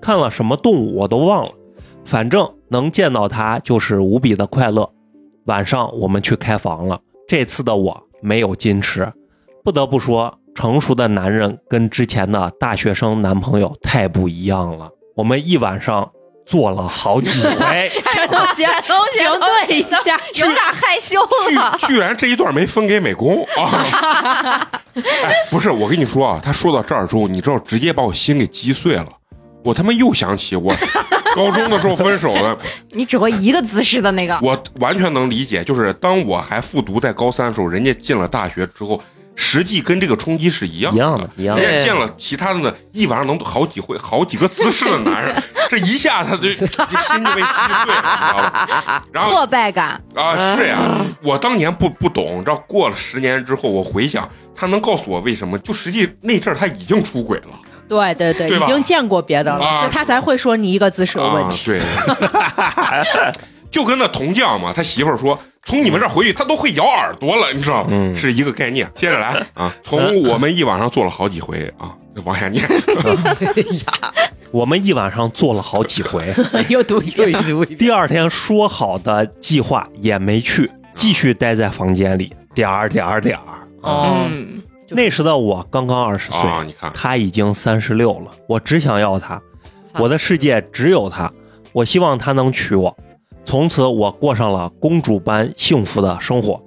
[0.00, 1.52] 看了什么动物我都忘了，
[2.04, 4.90] 反正能见到他就是无比的快乐。
[5.44, 6.98] 晚上我们去开房了，
[7.28, 9.12] 这次的我没有矜持，
[9.62, 14.90] 不得不说，成熟的男人跟之前的大学生男朋友太不一样了。
[15.14, 16.10] 我们一晚上
[16.50, 21.78] 做了好几回，陈 同学，同学停顿一下有点害羞了。
[21.78, 24.68] 居 居然这一段没分给美工啊！
[24.96, 29.06] 哎，不是，我跟你说啊，他说到这儿之后，你知道直接把我心给击碎了。
[29.62, 30.74] 我他妈又想起我
[31.36, 32.58] 高中的时候分手了，
[32.90, 35.62] 你只会一个姿势的那个，我完全能理解。
[35.62, 39.00] 就是当我还复读在高三的时候，人家进了大学之后，
[39.42, 41.62] 实际跟这个冲击是一样一样的，一样的。
[41.62, 47.48] 人家见了其他的呢，一晚上能好几回、好几个姿势的男人， 这一下他就这心就被击
[47.84, 49.04] 碎了，你知道吧？
[49.10, 50.76] 然后挫败感，啊，是呀，
[51.22, 55.58] 我当年不不懂，你知道，过了十年之后，我回想，他能告诉我为什么？
[55.60, 61.72] 就实际那阵儿他已经出轨了，对对对，对已经见过别的了，啊所以他才会说你一个姿势有问题。
[61.72, 63.32] 啊、对，
[63.70, 67.90] 就跟那铜匠嘛，他媳妇儿说，从你们这儿回去，他都会咬耳朵了，你知道吗？
[67.92, 68.90] 嗯是一个概念。
[68.94, 71.94] 接着来啊，从我们一晚上做了好几回啊，
[72.24, 72.64] 往下念。
[74.50, 76.34] 我们一晚上做了好几回，
[76.68, 77.10] 又读一
[77.76, 83.42] 第二天说好的计划也没去，继续待在房间里，点儿点儿点儿。
[83.82, 89.40] 哦，嗯，那时的我刚刚二十岁，啊，你看，他已经三十六了，我只想要他，
[89.94, 91.32] 我的世界只有他，
[91.72, 92.96] 我希望他能娶我。
[93.44, 96.62] 从此，我过上了公主般幸福的生活。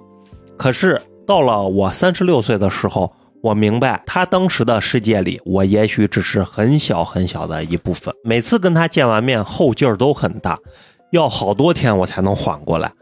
[0.56, 3.12] 可是到了我三十六岁的时候，
[3.42, 8.14] 我明白他当时的世界里，我也许只是很小很小的一部分。
[8.22, 10.58] 每次跟他见完面，后劲儿都很大，
[11.10, 12.92] 要好多天我才能缓过来。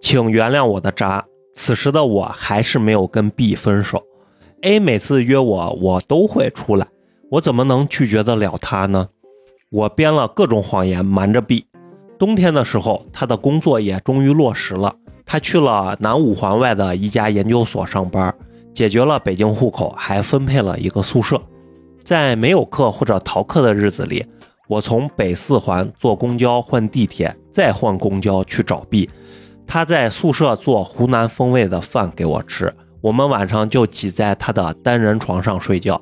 [0.00, 1.24] 请原谅我的渣。
[1.54, 4.02] 此时的我还是没有跟 B 分手。
[4.62, 6.86] A 每次约我，我都会出来，
[7.30, 9.08] 我怎么能拒绝得了他呢？
[9.70, 11.66] 我编了各种谎言瞒着 B。
[12.20, 14.94] 冬天的时候，他的工作也终于落实了，
[15.24, 18.34] 他去了南五环外的一家研究所上班，
[18.74, 21.40] 解决了北京户口，还分配了一个宿舍。
[22.04, 24.22] 在没有课或者逃课的日子里，
[24.68, 29.08] 我从北四环坐公交换地铁，再换公交去找 B。
[29.66, 35.98] 他在宿舍做湖南风味的饭给我吃，我们晚上就挤在他的单人床上睡觉，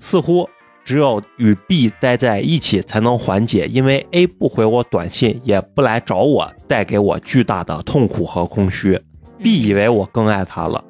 [0.00, 0.48] 似乎
[0.90, 9.00] 只有与 B 待在一起才能缓解，因为 A 不回我短信，也不来找我，带给我巨大的痛苦和空虚。
[9.38, 10.84] B 以为我更爱他了，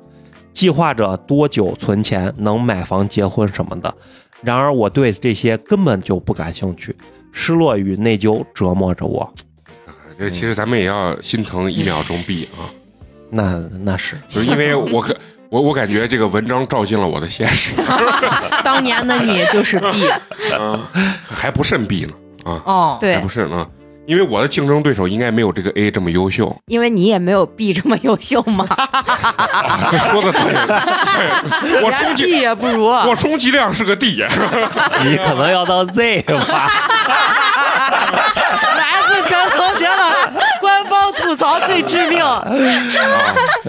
[0.55, 3.95] 计划着多久存钱能买房、结婚什么的。
[4.41, 6.97] 然而我对这些根本就不感兴趣，
[7.31, 9.31] 失落与内疚折磨着我。
[10.19, 12.73] 这其实咱们也要心疼一秒钟 B 啊，
[13.29, 15.15] 那那是就是因为我感
[15.51, 17.73] 我我感觉这个文章照进了我的现实，
[18.63, 20.09] 当年的你就是 B
[20.53, 20.81] 嗯，
[21.29, 22.13] 还不甚 B 呢
[22.45, 23.17] 啊，哦，对。
[23.17, 23.67] 还不，甚呢，
[24.07, 26.57] 因为我的竞争对手应该没有这个 A 这么优秀。
[26.67, 28.65] 因为你也没有 B 这么优秀嘛。
[28.69, 30.53] 啊， 这说的对，
[31.73, 34.25] 对我充连其 D 也不如，我充其量是个 D，
[35.05, 36.71] 你可能要到 Z 吧？
[41.41, 42.23] 槽最致命。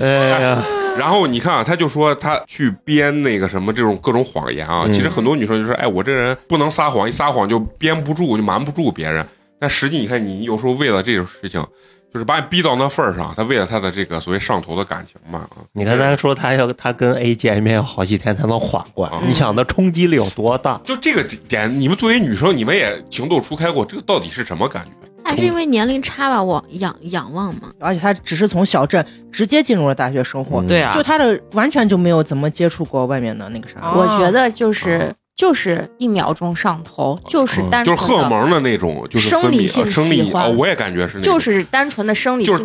[0.01, 0.63] 哎呀，
[0.97, 9.25] 然后你看啊，他就说他去编那个什么这种各种谎言啊，嗯其实很多女生就说，哎，我这人不能撒谎，一撒谎就编不住，就瞒不住别人。
[9.57, 11.65] 但实际你看，你有时候为了这种事情，
[12.13, 15.63] 就是把你逼到那份儿上，他为了他的这个所谓上头的感情嘛啊。
[15.71, 20.81] 你看他说他要他跟 A 见面要好几天才能缓过来，嗯你想那冲击力有多大？
[20.83, 24.91] 就这个点，你们作为女生，你们也情窦初开过，这个到底是什么感觉？
[25.23, 27.71] 还是因为年龄差吧，我仰仰望嘛。
[27.79, 33.79] 而且他只是从小镇直接进入了大学生活，嗯对啊就他的完全就没有怎么接触过外面的那个啥。
[33.79, 35.11] 啊我觉得就是
[35.41, 42.63] 就是一秒钟上头，就是单纯就是荷尔，蒙的那种，就是生理性啊生理喜欢哦，我也感觉是那种，就是单纯的生理性就是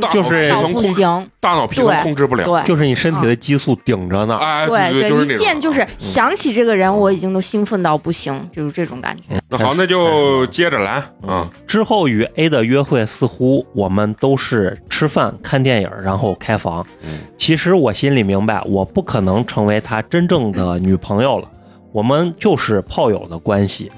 [0.51, 2.45] 大脑不行，大脑皮层对控制不了。
[2.45, 2.63] 对。
[2.67, 4.37] 就是你身体的激素顶着呢。
[4.37, 9.41] 哎，对对，就是一见就是啊想起这个人，我已经都兴奋到不行，就是这种感觉。
[9.49, 11.49] 那好，那就接着来啊。
[11.67, 16.87] 之后与 A 的约会，似乎我们都是吃饭、看电影，然后开房。
[17.03, 21.49] 嗯其实我心里明白，我不可能成为他真正的女朋友了，
[21.97, 23.91] 我们就是炮友的关系。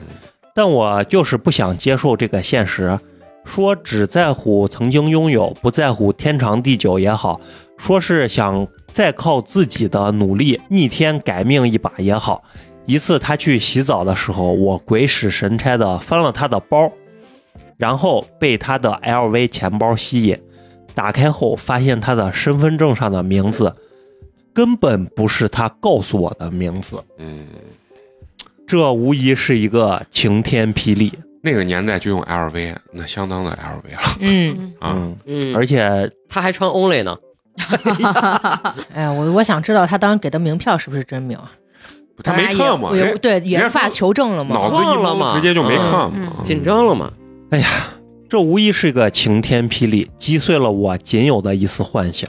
[0.55, 2.97] 但我就是不想接受这个现实，
[3.45, 7.41] 说只在乎曾经拥有，不在乎天长地久也好，
[7.77, 12.45] 说是想再靠自己的努力逆天改命一把也好。
[12.87, 16.93] 一次他去洗澡的时候，我鬼使神差的翻了他的包，
[17.77, 20.39] 然后被他的 LV 钱包吸引，
[20.95, 23.75] 打开后发现他的身份证上的名字
[24.55, 27.47] 根本不是他告诉我的名字，嗯，
[28.69, 31.11] 这无疑是一个晴天霹雳。
[31.43, 34.93] 那个年代就用 LV，那相当的 LV 了 嗯，啊。
[34.95, 37.17] 嗯，嗯，而且他还穿 Only 呢。
[38.95, 41.51] 哎呀，我我想知道他当时给的名票是不是真名啊？
[42.23, 44.55] 他没看嘛，当然也人我对也无法人家说求证了吗。
[44.55, 46.33] 脑子一懵，直接就没看嗯嘛。
[46.45, 47.11] 紧张了嘛？
[48.29, 52.29] 这无疑是个晴天霹雳，击碎了我仅有的一丝幻想。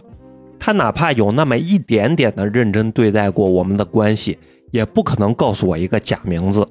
[0.58, 4.38] 他哪怕有那么一点点的认真对待过我们的关系，
[4.72, 6.68] 也不可能告诉我一个假名字。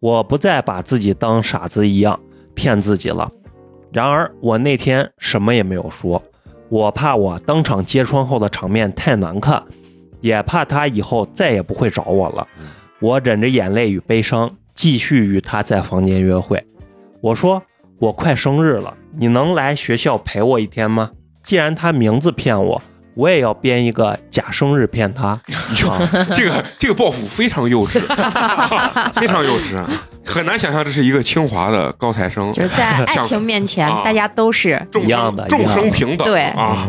[0.00, 2.18] 我不再把自己当傻子一样
[2.54, 3.30] 骗自己了。
[3.92, 6.22] 然而我那天什么也没有说，
[6.68, 9.62] 我怕我当场揭穿后的场面太难看，
[10.20, 12.46] 也怕他以后再也不会找我了。
[13.00, 16.62] 我忍着眼泪与悲伤，继续与他在房间约会。
[17.20, 17.62] 我说
[17.98, 21.10] 我快生日了，你能来学校陪我一天吗？
[21.42, 22.82] 既然他名字骗我，
[23.16, 25.28] 我也要编一个假生日骗他。
[25.28, 25.40] 啊
[26.34, 28.00] 这个这个报复非常幼稚，
[29.18, 29.84] 非常幼稚，
[30.24, 36.88] 很难想象这是一个清华的高材生，就是在爱情面前啊，大家都是众一样的生众生平等对啊，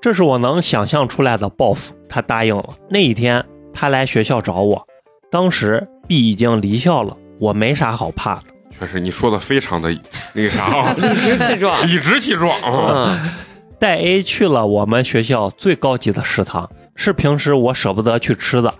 [0.00, 1.94] 这是我能想象出来的报复。
[2.08, 2.64] 他答应了。
[2.88, 4.86] 那一天，他来学校找我，
[5.30, 8.42] 当时 B 已经离校了，我没啥好怕的。
[8.78, 9.92] 确实你说的非常的
[10.32, 11.82] 那个啥啊， 理直气壮。
[11.86, 13.30] 理直气壮啊，嗯，
[13.84, 16.66] 带 A 去了我们学校最高级的食堂，
[16.96, 18.72] 是平时我舍不得去吃的。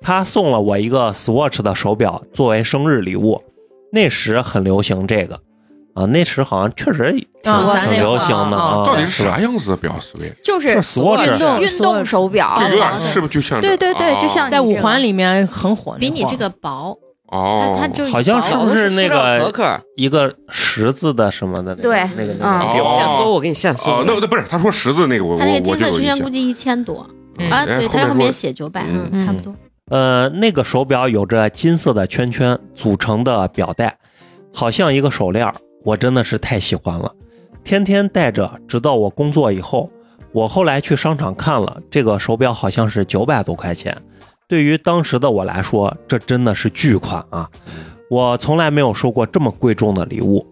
[0.00, 3.38] 他送了我一个 Swatch 的手表作为生日礼物，
[3.92, 5.38] 那时很流行这个
[5.92, 8.82] 啊，那时好像确实挺啊咱那挺流行的啊。
[8.86, 10.32] 到底是啥样子的表思维？
[10.42, 16.96] 就是是 Swatch 运动运动手表这，有点是不是就像对对对啊就像在五环里面很火，比你这个个薄，
[17.28, 19.52] 哦它，它就好像是不是那个
[19.96, 24.04] 一个十字的什么的那个对那个那嗯个哦表现搜，我给你现搜哦，。
[24.06, 27.06] 那那不是他说十字那个，我我它那个我金色圈圈估计一千多
[27.38, 29.54] 嗯啊，对，它后面写九百，嗯嗯，差不多。
[29.90, 33.96] 呃，那个手表有着金色的圈圈组成的表带，
[34.52, 35.54] 好像一个手链儿，
[35.84, 37.12] 我真的是太喜欢了，
[37.64, 39.90] 天天戴着，直到我工作以后。
[40.32, 43.96] 我后来去商场看了，这个手表好像是九百多块钱，
[44.48, 47.48] 对于当时的我来说，这真的是巨款啊！
[48.10, 50.46] 我从来没有收过这么贵重的礼物。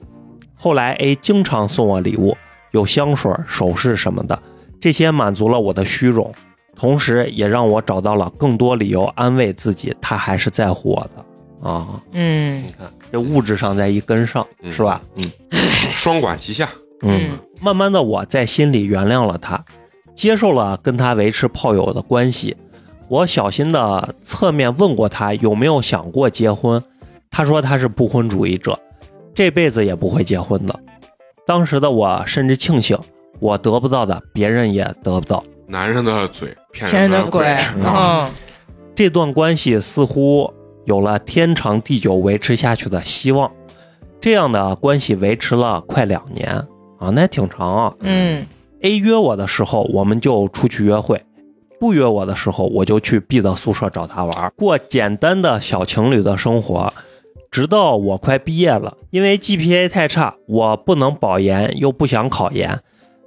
[0.54, 2.36] 后来 A 经常送我礼物，
[2.72, 4.38] 有香水、首饰什么的，
[4.78, 6.30] 这些满足了我的虚荣。
[6.76, 11.98] 同时也让我找到了更多理由安慰自己，他还是在乎我的啊！
[12.12, 15.00] 嗯你看，这物质上再一跟上，嗯是吧？
[15.14, 15.24] 嗯
[15.96, 16.68] 双管齐下，
[17.00, 17.38] 嗯。
[17.62, 19.64] 慢慢的，我在心里原谅了他，
[20.14, 22.54] 接受了跟他维持炮友的关系。
[23.08, 26.82] 我小心的侧面问过他有没有想过结婚，
[27.30, 28.78] 他说他是不婚主义者，
[29.34, 30.80] 这辈子也不会结婚的。
[31.46, 32.98] 当时的我甚至庆幸，
[33.38, 35.42] 我得不到的，别人也得不到。
[35.68, 38.30] 男人的嘴骗骗人的的鬼，啊，嗯
[38.94, 40.52] 这段关系似乎
[40.84, 43.50] 有了天长地久维持下去的希望。
[44.20, 46.48] 这样的关系维持了快两年
[46.98, 47.94] 啊，那挺长啊。
[48.00, 48.46] 嗯
[48.82, 51.18] A 约我的时候，我们就出去约会；
[51.78, 56.92] 不约我的时候，我就去 B 的宿舍找他玩，过简单的小情侣的生活。
[57.50, 62.80] 直到我快毕业了，因为 GPA 太差，我不能保研，又不想考研。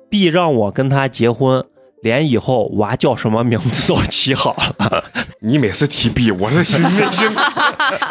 [0.10, 1.64] B 让我跟他结婚，
[2.04, 5.04] 连以后娃叫什么名字都起好了。
[5.42, 7.28] 你每次提 B，我是心内心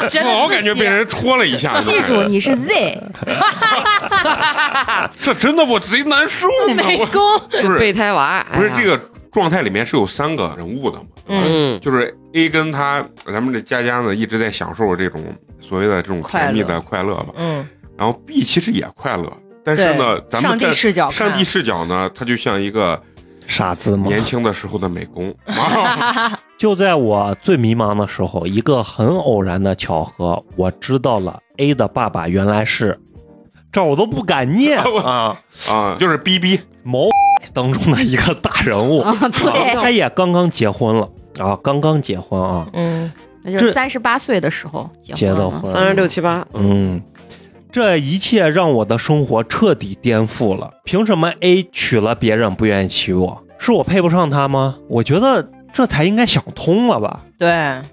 [0.08, 1.80] 自豪感觉被人戳了一下。
[1.82, 3.02] 记住你是 Z，
[5.20, 6.82] 这真的我贼难受呢。
[6.98, 7.20] 我公，
[7.50, 9.00] 就是备胎娃，不是这个
[9.30, 11.06] 状态里面是有三个人物的嘛？
[11.26, 15.22] 嗯，就是 A 跟他，咱们这佳佳呢一直在享受这种
[15.60, 17.14] 所谓的这种甜蜜的快乐。
[17.16, 17.26] 吧。
[17.36, 17.66] 嗯，
[17.96, 19.32] 然后 B 其实也快乐，
[19.64, 23.00] 但是呢，咱们上帝视角上帝视角呢，他就像一个
[23.46, 24.06] 傻子嘛？
[24.06, 25.34] 年轻的时候的美工。
[25.46, 32.98] 啊， 就在我最迷茫的时候，一个很偶然的巧合，我知道了 A 的爸爸原来是，
[33.70, 35.36] 这我都不敢念啊，
[35.70, 37.08] 啊，就是 B B 某
[37.60, 43.10] 当中的一个大人物， 啊，对，他也刚刚结婚了啊，刚刚结婚啊，嗯，
[43.42, 45.60] 那就是三十八岁的时候结结的婚了。
[45.60, 47.02] 婚，三十六七八，嗯，
[47.72, 50.70] 这一切让我的生活彻底颠覆了。
[50.84, 53.42] 凭什么 A 娶了别人不愿意娶我？
[53.58, 54.76] 是我配不上他吗？
[54.88, 57.20] 我觉得这才应该想通了吧。
[57.38, 57.48] 对，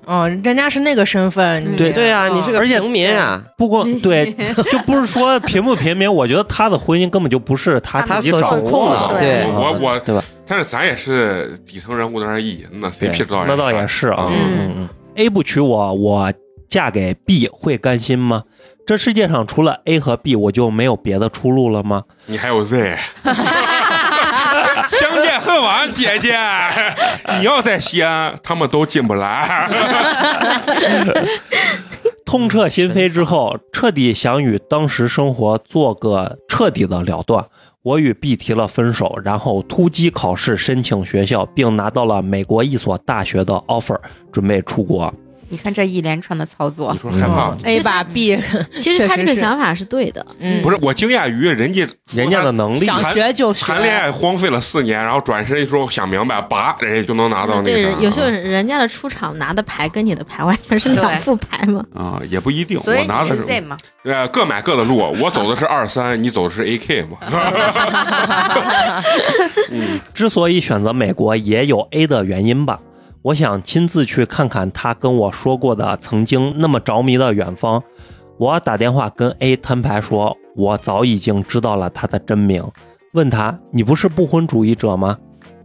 [0.07, 4.31] 嗯，人家是那个身份，你对对啊，你是个平民啊，不光 对，
[4.71, 10.23] 就不是说平不平民，我觉得他的婚姻根本就不是他自己掌控的对啊我我对吧？
[10.47, 14.27] 但是咱也是底层人物在那儿意淫呢，谁对屁知道那倒也是啊。
[14.29, 16.33] 嗯嗯嗯，A 不娶我，我
[16.69, 18.43] 嫁给 B 会甘心吗？
[18.87, 22.03] 这世界上除了 A 和 B，我就没有别的出路了吗？
[22.27, 22.95] 你还有 Z，
[25.55, 26.37] 相见恨晚，姐姐，
[27.39, 29.69] 你要在西安，他们都进不来。
[32.25, 37.45] 痛彻心扉之后，彻底想与当时生活做个彻底的了断。
[37.83, 43.99] 我与 B 提了分手，然后突击考试申请学校，并拿到了美国一所大学的 offer，
[44.31, 45.13] 准备出国。
[45.49, 48.37] 你看这一连串的操作你，说害怕吗？A 把 B，
[48.79, 61.85] 其实他这个 想法是对的，嗯不是，我惊讶于人家人家的能力，想学就学，谈恋爱荒废了四年，然后转身一说想明白，拔，人家就能拿到那对个对，有时候人家的出场拿的牌跟你的牌完全是 两对副牌嘛。
[61.93, 62.79] 啊，也不一定。
[62.85, 63.77] 我拿的是 Z 嘛？
[64.03, 67.17] 呃各买各的路，我走的是 二三，你走的是 AK 嘛。
[69.69, 72.79] 嗯，之所以选择美国，也有 A 的原因吧。
[73.25, 77.81] 我想亲自去看看他跟我说过的曾经那么着迷的远方。
[78.37, 82.63] 我打电话跟 A 摊牌说，我早已经知道了他的真名，
[83.13, 85.17] 问他：“你不是不婚主义者吗？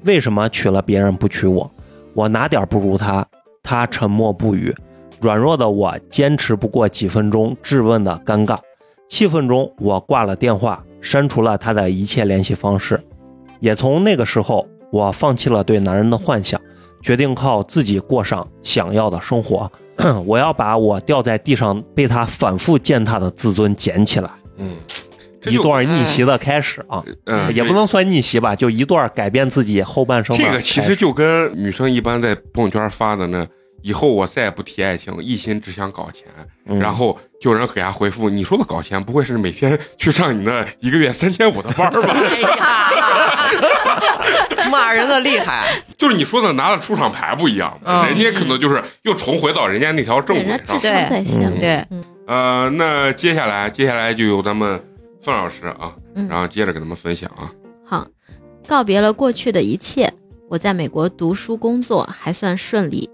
[0.05, 1.71] 为什么娶了别人不娶我？
[2.15, 3.27] 我哪点不如他？”
[3.63, 4.75] 他沉默不语。
[5.21, 8.57] 软弱的我坚持不过几分钟质问的尴尬，
[9.07, 12.99] 气愤中我挂了电话，删除了他的一切联系方式。
[13.59, 16.59] 也从那个时候，我放弃了对男人的幻想，
[17.01, 19.71] 决定靠自己过上想要的生活。
[20.25, 24.31] 我要把我掉在地上被他反复践踏的自尊捡起来。
[24.57, 24.77] 嗯，
[25.47, 30.51] 一段逆袭的开始啊，嗯，也不能算逆袭吧，就一段改变自己后半生这。
[30.51, 33.47] 个其实就跟女生一般在朋友圈发的那。
[33.83, 36.27] 以后我再也不提爱情，一心只想搞钱。
[36.67, 42.13] 嗯然后就有人给他回复：“你说的搞钱，不会是每天去上你那一个月三千五的班儿吧？
[42.13, 43.00] 哎呀，
[44.71, 50.81] 骂人的厉害，就是你说的拿了出场牌不一样，嗯人家可能就是又重回到人家那条正对，轨上人家智。
[50.81, 51.61] 商在线嗯。
[51.61, 51.87] 对，
[52.27, 54.81] 呃，那接下来接下来就由咱们
[55.23, 57.51] 范老师啊，嗯然后接着给他们分享啊。
[57.85, 58.07] 好，
[58.67, 60.13] 告别了过去的一切，
[60.49, 63.11] 我在美国读书工作还算顺利。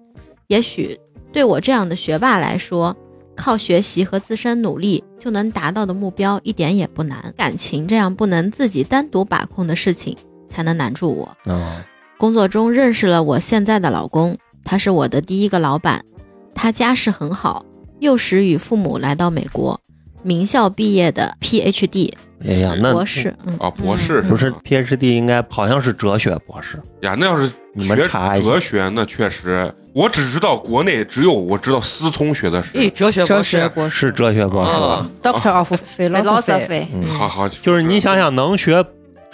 [0.49, 0.99] 也许
[1.33, 2.97] 对我这样的学霸来说，
[3.35, 7.35] 靠学习和自身努力就能达到的目标一点也不难。
[7.37, 10.17] 感情这样不能自己单独把控的事情，
[10.57, 11.53] 才能难住我。
[11.53, 11.85] 啊，
[12.17, 16.03] 工作中认识了我现在的老公，他是我的第一个老板，
[16.55, 17.63] 他家世很好，
[18.01, 19.79] 幼时与父母来到美国，
[20.23, 22.11] 名校毕业的 PhD
[22.47, 27.15] 哎呀，那博士，嗯，啊，博士不是 PhD 应该好像是哲学博士，呀？
[27.19, 33.99] 那要是你们学查一下哲学，那确实，我只知道国内只有我知道思聪学的哎，是，哲学博哲学士，博士。
[33.99, 34.71] 是哲学博士
[35.23, 35.73] ？，Doctor of
[36.93, 38.85] 嗯好好，就是你想想，能学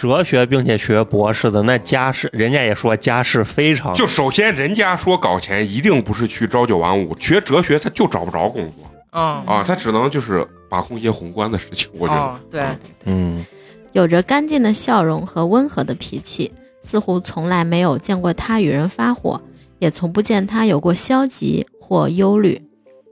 [0.03, 8.91] 哲学并且学博士的，那家世人家也说家世非常就首先人家说搞钱一定不是去朝九晚五，学哲学他就找不着工作。
[9.13, 12.19] 嗯，啊，他只能就是把控一些宏观的事情，我觉得。
[12.19, 12.65] 哦，对，
[13.05, 13.45] 嗯。
[13.93, 16.51] 有着干净的笑容和温和的脾气，
[16.83, 19.41] 似乎从来没有见过他与人发火，
[19.79, 22.61] 也从不见他有过消极或忧虑。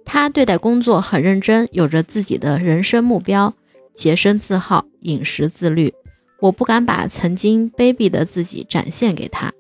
[0.04, 3.54] 他对待工作很认真，有着自己的人生目标，
[3.94, 5.94] 洁身自好，饮食自律。
[6.42, 9.54] 我不敢把曾经卑鄙的自己展现给他，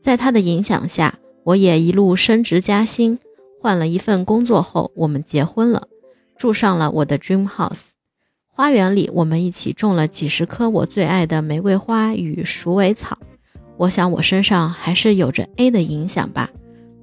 [0.00, 3.18] 在他的影响下，我也一路升职加薪。
[3.60, 5.88] 换了一份工作后，我们结婚了，
[6.36, 7.80] 住上了我的 dream house。
[8.46, 13.18] 花园里，我们一起种了几十棵我最爱的玫瑰花与鼠尾草。
[13.76, 16.50] 我想我身上还是有着 A 的影响吧。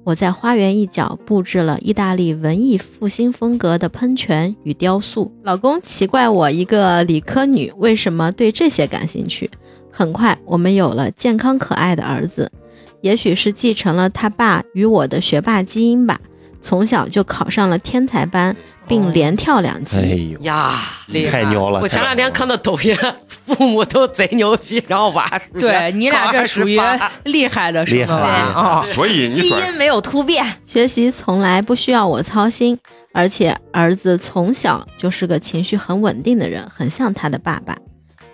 [0.06, 5.32] 我在花园一角布置了意大利文艺复兴风格的喷泉与雕塑。
[5.42, 9.50] 老公奇怪我一个理科女为什么对这些感兴趣。
[9.90, 12.52] 很快，我们有了健康可爱的儿子，
[13.00, 16.20] 也许是继承了他爸与我的学霸基因吧。
[16.62, 19.96] 从小就考上了天才班，并连跳两级。
[19.96, 21.80] 哎呦，呀，厉害太牛了！
[21.80, 22.96] 我前两天看到的抖音，
[23.28, 26.80] 父母都贼牛逼，然后娃对 你俩这属于
[27.24, 32.78] 厉害的生厉害的娃啊，所以你基因没有突变，学习从来不需要我操心，
[33.12, 37.76] 而且儿子从小就是个情绪很稳定的人，很像他的爸爸。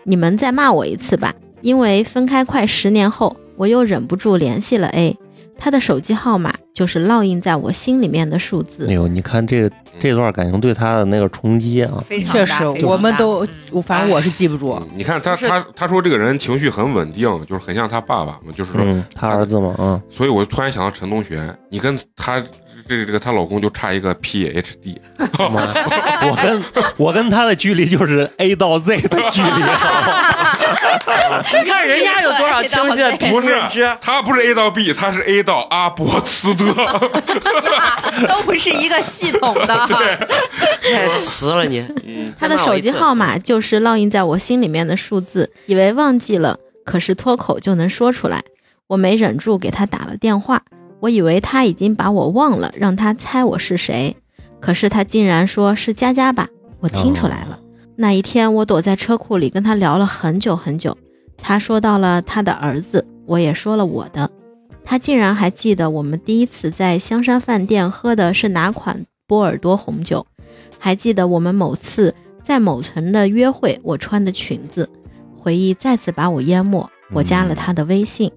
[0.04, 5.16] 你们再骂我一次吧，因为分开快十年后，我又忍不住联系了 A，
[5.56, 8.94] 他的手机号码就是烙印在我心里面的数字哎。
[8.94, 13.46] 呦，你看这这段感情对他的那个冲击啊，非常确实我们都
[13.84, 14.72] 反正我是记不住。
[14.80, 22.42] 嗯，你看他他他说这个人情绪很稳定，就是很像他爸爸嘛，就是说，嗯，他儿子嘛，啊，所以我突然想到陈同学，你跟他
[22.88, 24.96] 这个这个她老公就差一个 PhD，
[25.38, 25.72] 妈
[26.28, 26.62] 我跟
[26.96, 29.48] 我跟他的距离就是 A 到 Z 的距离，
[31.62, 36.64] 你看人家有多少清晰的不是认知，他不是 A 到 B，他是 A 到阿波茨德，
[38.28, 39.66] 都不是一个系统的。
[40.82, 41.84] 太瓷了你。
[42.38, 48.42] 他的手机号码就是烙印在我心里面的数字，以为忘记了，可是脱口就能说出来。
[48.88, 50.62] 我没忍住给他打了电话，
[51.00, 54.16] 我以为他已经把我忘了，让他猜我是谁，
[54.60, 56.48] 可是他竟然说是佳佳吧，
[56.80, 57.58] 我听出来了。
[58.02, 60.98] 那一天，我躲在车库里跟他聊了很久很久。
[61.36, 64.28] 他说到了他的儿子，我也说了我的。
[64.84, 70.26] 他竟然还记得我们第一次在香山饭店喝的是哪款波尔多红酒，
[70.80, 72.12] 还记得我们某次
[72.42, 74.90] 在某城的约会我穿的裙子。
[75.38, 78.32] 回忆再次把我淹没，我加了他的微信，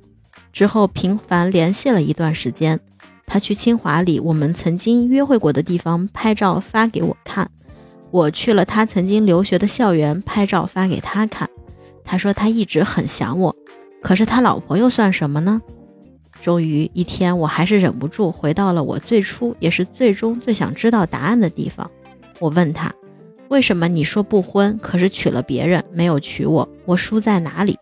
[0.53, 2.79] 之后频繁联系了一段时间。
[3.25, 7.49] 他去清华里我们曾经约会过的地方拍照发给我看，
[8.15, 11.49] 我去了他曾经留学的校园拍照发给他看。
[12.05, 13.53] 他说他一直很想我，
[14.01, 15.61] 可是他老婆又算什么呢？
[16.39, 21.91] 终于一天，我还是忍不住回到了我最初也是最终最想知道答案的地方。
[22.39, 22.89] 我问他，
[23.49, 26.69] 为什么你说不婚，可是娶了别人，没有娶我？
[26.85, 27.77] 我输在哪里？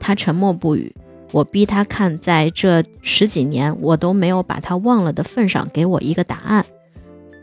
[0.00, 0.90] 他沉默不语。
[1.32, 6.64] 我逼他看，在这十几年我都没有把他忘了的份上，给我一个答案。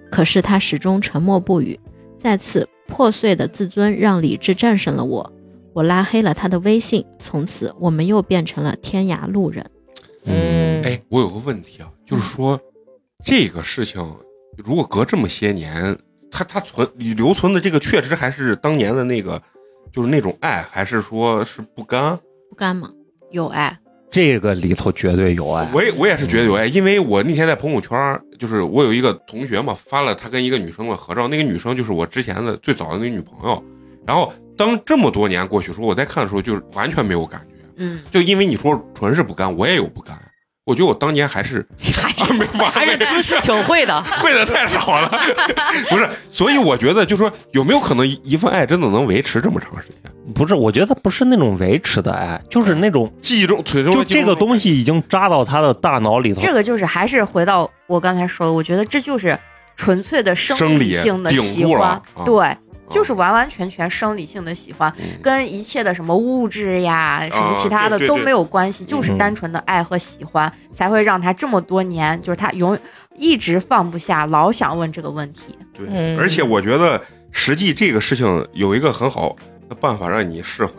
[0.10, 1.80] 可是他始终沉默不语。
[2.24, 5.34] 再次破碎的自尊让理智战胜了我。
[5.74, 9.70] 我拉黑了他的微信，从此我们又变成了天涯路人。
[10.24, 12.58] 嗯，哎，我有个问题啊，就是说
[13.22, 14.02] 这个事情
[14.56, 15.98] 如果隔这么些年，
[16.32, 19.42] 他他存留存的这个确实还是当年的那个，
[19.92, 22.18] 就是那种爱，还是说是不甘？
[22.50, 22.90] 不甘吗？
[23.32, 23.78] 有爱，
[24.14, 25.68] 这个里头绝对有爱。
[25.74, 27.98] 我也我也是觉得有爱，因为我那天在朋友圈，
[28.38, 33.64] 就是我有一个同学嘛，发了他跟一个女生的合照，那个女生就是我之前的最早的那个女朋友。
[34.06, 40.16] 然后当这么多年过去的时候，我在看的时候就是完全没有感觉，嗯，就因为你说纯是不甘，我也有不甘。
[40.66, 41.60] 我觉得我当年还是
[42.18, 44.02] 啊没完还是没姿势挺会的。
[44.20, 45.12] 会的太少了，
[45.90, 50.34] 不是，所以我觉得就说有没有可能一一份爱真的能维持这么长时间？
[50.34, 56.40] 不是，我觉得不是那种维持的爱，就是那种记忆中，就这个东西已经扎到他的大脑里头。
[56.42, 59.38] 这个就是还是回到我刚才说的，我觉得这就是
[59.76, 62.56] 纯粹的生生理理性的喜欢啊，对，
[62.90, 65.20] 就是完完全全生理性的喜欢，嗯。
[65.22, 69.18] 跟一切的什么物质呀、什么其他的都没有关系，就是嗯。
[69.18, 72.78] 单纯的爱和喜欢，才会让他这么多年，就是他永
[73.16, 75.58] 一直放不下，老想问这个问题。
[75.78, 76.20] 对，嗯。
[76.20, 77.02] 而且我觉得
[77.32, 79.36] 实际这个事情有一个很好
[79.70, 80.74] 的办法让你释怀，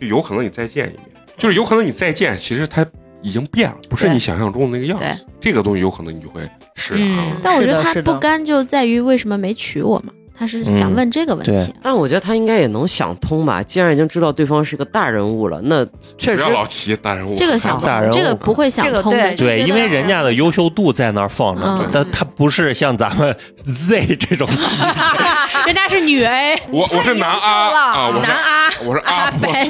[0.00, 1.00] 就有可能你再见一面，
[1.36, 2.86] 就是有可能你再见，其实他
[3.22, 5.12] 已经变了，不是你想象中的那个样对。
[5.14, 5.24] 子。
[5.40, 11.50] 这个东西有可能你就会释然但我觉得他不甘就在于为什么没娶我嘛，他是想嗯问这个问题。
[11.50, 15.84] 对但我觉得他应该也能想通吧，既然已经知道对方是个大人物了，那
[16.16, 19.34] 确实不要老提大人物，这个想大人物通，这个不会想通的。
[19.34, 21.88] 这个对对，因为人家的优秀度在那儿放着，嗯。
[21.92, 23.34] 但他不是像咱们
[23.64, 25.66] Z 这种 级别。
[25.66, 27.78] 人家是女 A，我我是男阿了。
[27.78, 29.68] 啊，我是男啊，我是阿波白。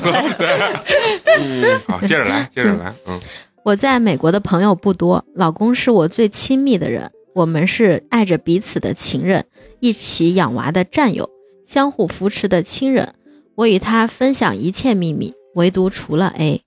[1.88, 3.18] 好，接着来，接着来，嗯，
[3.62, 9.44] 我在美国的朋友不多，老公是我最亲密的人，我们是爱着彼此的情人，
[9.78, 11.30] 一起养娃的战友，
[11.64, 13.14] 相互扶持的亲人。
[13.54, 16.62] 我与他分享一切秘密，唯独除了 A，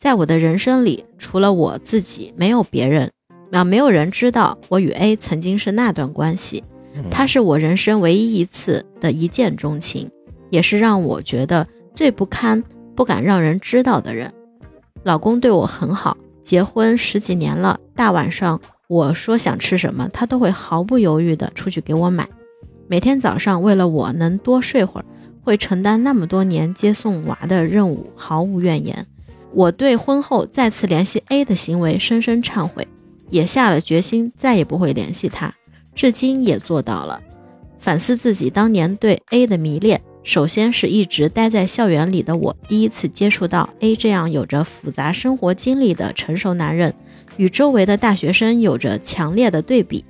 [0.00, 3.12] 在我的人生里，除了我自己，没有别人，
[3.52, 6.64] 啊，没有人知道我与 A 曾经是那段关系。
[7.10, 10.10] 他是我人生唯一一次的一见钟情，
[10.48, 12.64] 也是让我觉得最不堪、
[12.94, 14.32] 不敢让人知道的人。
[15.02, 18.58] 老公对我很好，结婚十几年了，大晚上
[18.94, 22.28] 我说想吃什么，他都会毫不犹豫的出去给我买。
[22.86, 25.04] 每天早上为了我能多睡会儿，
[25.42, 29.04] 会承担那么多年接送娃的任务，毫无怨言。
[29.52, 32.86] 我对婚后再次联系 A 的行为深深忏悔，
[33.30, 35.52] 也下了决心再也不会联系他。
[35.96, 37.20] 至今也做到了。
[37.80, 46.94] 反思自己当年对 A 的迷恋，首先是一直待在校园里的我，第一次接触到 A 这样有着复杂生活经历的成熟男人，
[47.36, 50.04] 与周围的大学生有着强烈的对比。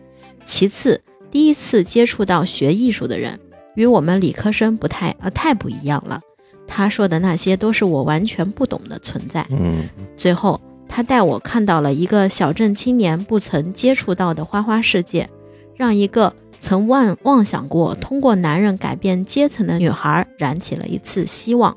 [0.44, 3.38] 其次，第一次接触到学艺术的人，
[3.74, 6.20] 与我们理科生不太呃太不一样了。
[6.66, 9.46] 他说的那些都是我完全不懂的存在。
[9.50, 15.28] 嗯，最后，他带我看到了一个小镇青年不曾接触到的花花世界，
[15.76, 21.76] 让一个曾妄妄想过通过男人改变阶层的女孩燃起了一次希望。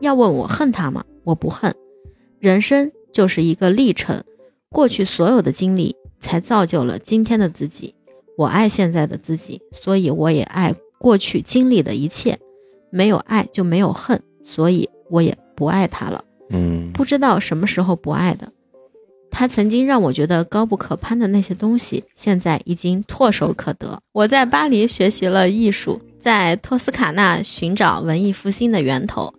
[0.00, 1.04] 要问我恨他吗？
[1.24, 1.74] 我不恨。
[2.38, 4.22] 人生就是一个历程，
[4.76, 7.94] 过去所有的经历才造就了今天的自己。
[8.36, 12.38] 我爱现在的自己，所以我也爱过去经历的一切。
[12.90, 16.22] 没有爱就没有恨，所以我也不爱他了。
[16.50, 18.52] 嗯，不知道什么时候不爱的。
[19.30, 23.98] 他曾经让我觉得高不可攀的那些东西，现在已经唾手可得。
[24.12, 29.32] 我在巴黎学习了艺术，在托斯卡纳寻找文艺复兴的源头，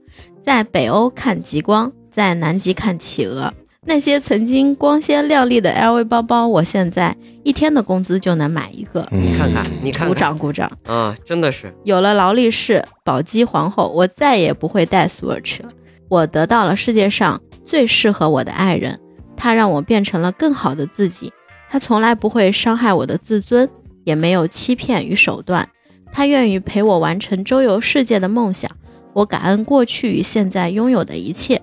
[0.43, 3.53] 在北欧看极光，在南极看企鹅。
[3.89, 9.07] 那些曾经光鲜亮丽的 LV 包包，我现在一天的工资就能买一个。
[9.11, 10.69] 你你看看，你看看，鼓掌鼓掌！
[10.85, 15.69] 啊，真的是，有了劳力士、宝鸡皇后，我再也不会戴 Swatch 了。
[16.09, 18.99] 我得到了世界上最适合我的爱人，
[19.37, 21.31] 他他让我变成了更好的自己。
[21.69, 23.69] 他从来不会伤害我的自尊，
[24.03, 25.65] 也没有欺骗与手段。
[26.11, 28.69] 他愿意陪我完成周游世界的梦想。
[29.13, 31.61] 我感恩过去与现在拥有的一切。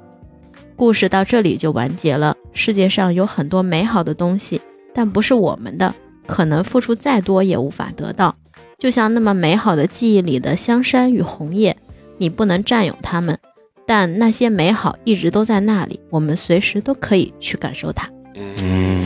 [0.77, 2.37] 故事到这里就完结了。
[2.53, 4.61] 世界上有很多美好的东西，
[4.93, 5.95] 但不是我们的，
[6.27, 8.35] 可能付出再多也无法得到。
[8.79, 11.77] 就像那么美好的记忆里的香山与红叶，
[12.19, 13.39] 你不能占有它们，
[13.87, 18.11] 但那些美好一直都在那里，我们随时都可以去感受它。
[18.35, 19.05] 嗯，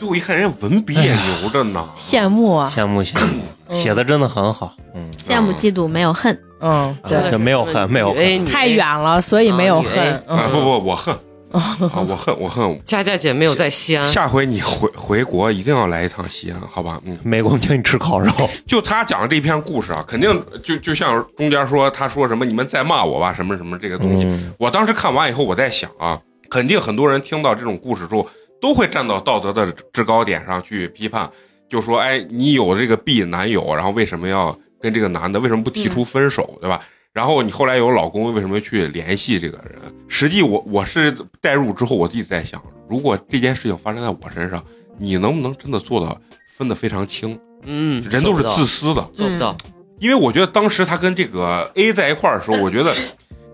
[0.00, 1.86] 最后一看，人家文笔也牛着呢。
[1.94, 4.72] 羡慕啊，羡慕羡慕，写的真的很好。
[4.94, 6.34] 嗯，羡慕、嫉妒，没有恨。
[6.62, 8.14] 嗯，对，就没有恨，没有
[8.50, 10.24] 太远了，所以没有恨。
[10.26, 11.14] 嗯，啊不不，我恨
[11.52, 11.76] 啊，
[12.08, 12.80] 我恨我恨。
[12.86, 16.98] 佳佳姐没有在西安，下回你回回国一定要来一趟西安，好吧？
[17.04, 18.32] 嗯，美国请你吃烤肉，
[18.66, 24.26] 就他讲的这篇故事啊，肯定就就像中间说他说什么你们再骂我吧，什么什么这个东西。
[24.26, 26.18] 嗯我当时看完以后，我在想啊，
[26.48, 28.26] 肯定很多人听到这种故事之后，
[28.60, 31.30] 都会站到道德的制高点上去批判，
[31.68, 36.80] 就说：“哎，你有这个 B 男友，然后为什么要跟这个男的为什么不提出分手，对吧？
[37.12, 39.80] 然后你后来有老公，为什么去联系这个人？
[40.06, 44.64] 实际我我是代入之后，我自己在想，如果这件事情发生在我身上，
[44.96, 47.38] 你能不能真的做到分得非常清？
[47.64, 49.56] 嗯，人都是自私的，做不到，
[49.98, 52.90] 因为我觉得当时他跟这个 A 在一块儿的时候，我觉得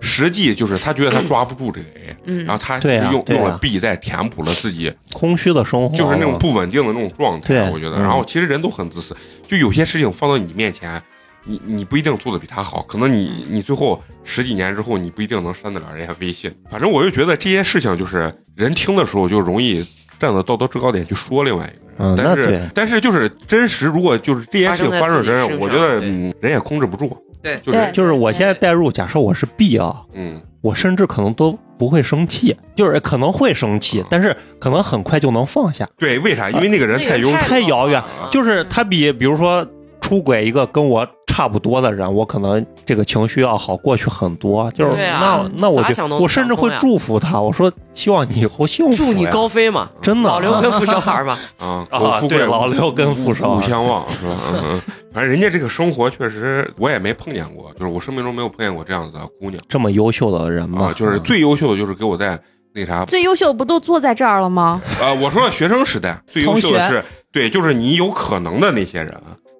[0.06, 7.70] 实际就是他觉得他抓不住这个 A，、嗯然后他对啊用、用了 B 在填补了自己空虚的生活，就是那种不稳定的那种状态。
[7.70, 9.14] 我觉得，嗯然后其实人都很自私，
[9.46, 11.02] 就有些事情放到你面前，
[11.44, 16.50] 你你不一定做的比他好，可能你你最后十几年之后，你不一定能删得了人家微信。
[16.70, 19.84] 反正我就觉得这些事情就是人听的时候就容易
[20.18, 21.82] 站在道德制高点去说另外一个人。
[21.98, 27.16] 嗯但是但是就是真实，如果就是这件事情发生在身上，发生在自己身上我觉得嗯人也控制不住。
[27.42, 30.40] 对就是就是我现在代入，假设我是 B 啊，嗯。
[30.62, 35.88] 我甚至可能都不会生气，就是可能会生气，但是可能很快就能放下。
[35.96, 36.50] 对，为啥？
[36.50, 39.64] 因为那个人太优秀，太遥远啊就是他比比如说
[40.06, 44.70] 出轨一个跟我差不多的人，我可能这个情绪要好过去很多。
[44.70, 48.94] 就是啊那那我就我甚至会祝福他，我说希望你以后幸福。
[48.94, 50.28] 祝你高飞嘛，真的。
[50.28, 54.36] 老刘跟富小孩嘛， 啊，啊富贵，对老刘跟富少五相望是吧？
[54.52, 59.60] 嗯嗯，反正人家这个生活确实我也没碰见过，就是我生命中没有碰见过这样子的姑娘。
[59.68, 62.38] 这么优秀的人嘛啊，，就是最优秀的就是给我在
[62.72, 64.80] 那啥最优秀不都坐在这儿了吗？
[65.02, 69.12] 啊，我说的学生时代最优秀的是对，就是你有可能的那些人，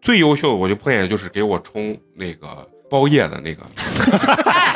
[0.06, 2.46] 最优秀的我就碰见就是给我充那个
[2.88, 3.64] 包夜的那个，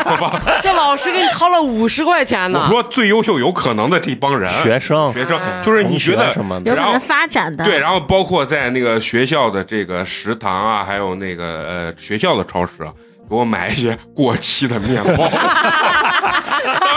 [0.05, 0.59] 好吧？
[0.61, 7.65] 这老师给你掏了五十块钱呢我呢，说最优秀有可能的这帮人学生学生，就是你觉得同学什么有可能发展的。
[7.65, 12.93] 对，然后包括在那个学校的这个食堂啊，还有那个呃学校的超市啊，
[13.29, 15.31] 给我买一些过期的面包。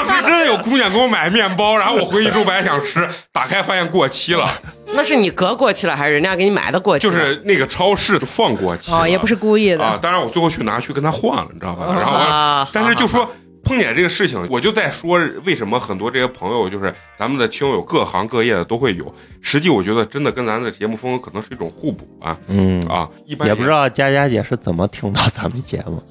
[0.08, 4.50] 当时真的有姑娘给我买面包，然后我回去之后本来想吃，打开发现过期了，
[4.94, 7.04] 那是你隔过期了，还是人家给你买的过期？
[7.04, 9.84] 就是那个超市就放过期了哦，也不是故意的。
[9.84, 10.00] 啊。
[10.02, 11.94] 当然我最后去拿去跟他换了，你知道吧？
[11.94, 13.32] 然后啊，但是就好好说
[13.64, 19.14] 碰见这个事情，我就在说为什么很多这些朋友，就是咱们的听友各行各业的都会有。
[19.42, 26.04] 实际我觉得真的跟咱的节目风格可能是一种互补啊嗯，啊，一般也不知道佳佳姐是怎么听到咱们节目。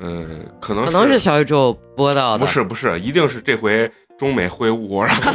[0.00, 0.24] 呃，
[0.60, 5.32] 可能可能是小宇宙播到的，不是不是，一定是这回中美会晤，然后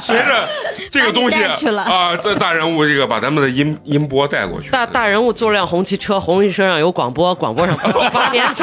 [0.00, 0.48] 随着
[0.92, 1.42] 这个东西
[1.74, 7.74] 啊，这大人物这个把咱们的音音波带过去，大大人物坐辆红旗车，红旗车上有广播，广播上
[8.12, 8.62] 八 年级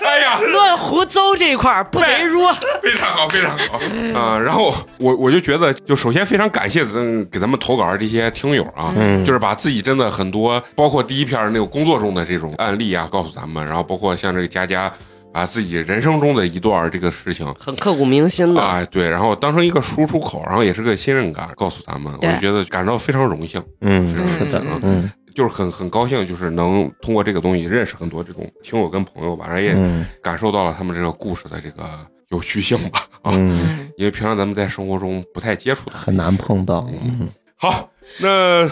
[0.00, 2.40] 哎呀， 论胡诌这一块儿不得入。
[2.82, 3.78] 非常好，非常好
[4.18, 14.90] 啊、然后我我就觉得，就首先非常感谢咱给咱们投稿的这些听友啊，嗯就是把自己真的很多，包括第一篇那个工作中的这种案例啊，告诉咱们，然后包括像这个佳佳。
[15.36, 17.46] 把自己人生中的一段这个事情。
[17.60, 31.84] 很刻骨铭心的，啊，对，然后当成一个输出口，然后也是个信任感，告诉咱们，我就觉得感到非常荣幸，嗯，嗯是的嗯，嗯就是很很高兴，就是能通过这个东西认识很多这种听友跟朋友吧，然后也嗯感受到了他们这个故事的这个
[32.30, 36.88] 有趣性吧，啊，嗯，因为平常咱们在生活中不太接触的，很难碰到。
[36.90, 37.28] 嗯。
[37.56, 37.90] 好，
[38.20, 38.66] 那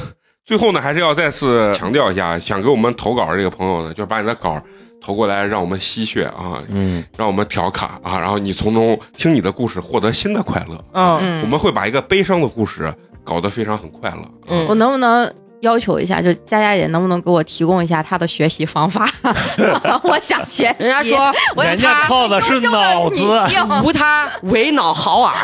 [0.46, 4.62] 最后呢，还是要再次强调一下，想给我们投稿的这个朋友呢，就是把你的稿
[5.04, 10.82] 投过来，让我们吸血啊，嗯让我们调侃啊，然后你从中听你的故事获得新的快乐。
[10.92, 14.22] 嗯，嗯我们会把一个悲伤的故事搞得非常很快乐。
[14.48, 19.06] 嗯我能不能要求一下，就佳佳姐能不能给我提供一下她的学习方法？
[20.04, 20.84] 我想学习。
[20.84, 23.22] 人家说人家靠的是脑子
[23.84, 25.34] 无他，唯脑好耳。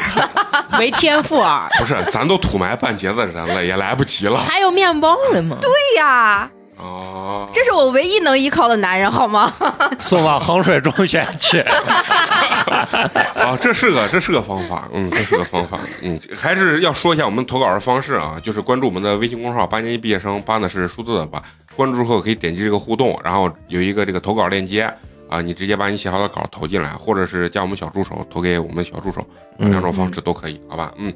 [0.78, 4.38] 为天赋耳，不是，咱都土埋半截子人了，也来不及了。
[4.40, 5.56] 还有面包了吗？
[5.60, 6.50] 对呀，
[6.82, 9.52] 哦，这是我唯一能依靠的男人，好吗？
[10.00, 11.60] 送往衡水中学去。
[11.60, 21.42] 啊， 这是个这是个方法，嗯，这是个方法，嗯，还是要说一下我们投稿的方式啊，就是关注我们的微信公众号“八年级毕业生”，八呢是数字的八，
[21.76, 24.92] 关注之后可以点击这个互动，然后有一个这个投稿链接
[25.28, 29.26] 啊，你直接把你写好的稿投进来，或者是加我们小助手投给我们小助手，
[29.58, 30.92] 嗯两种方式都可以，好吧？
[30.96, 31.12] 嗯，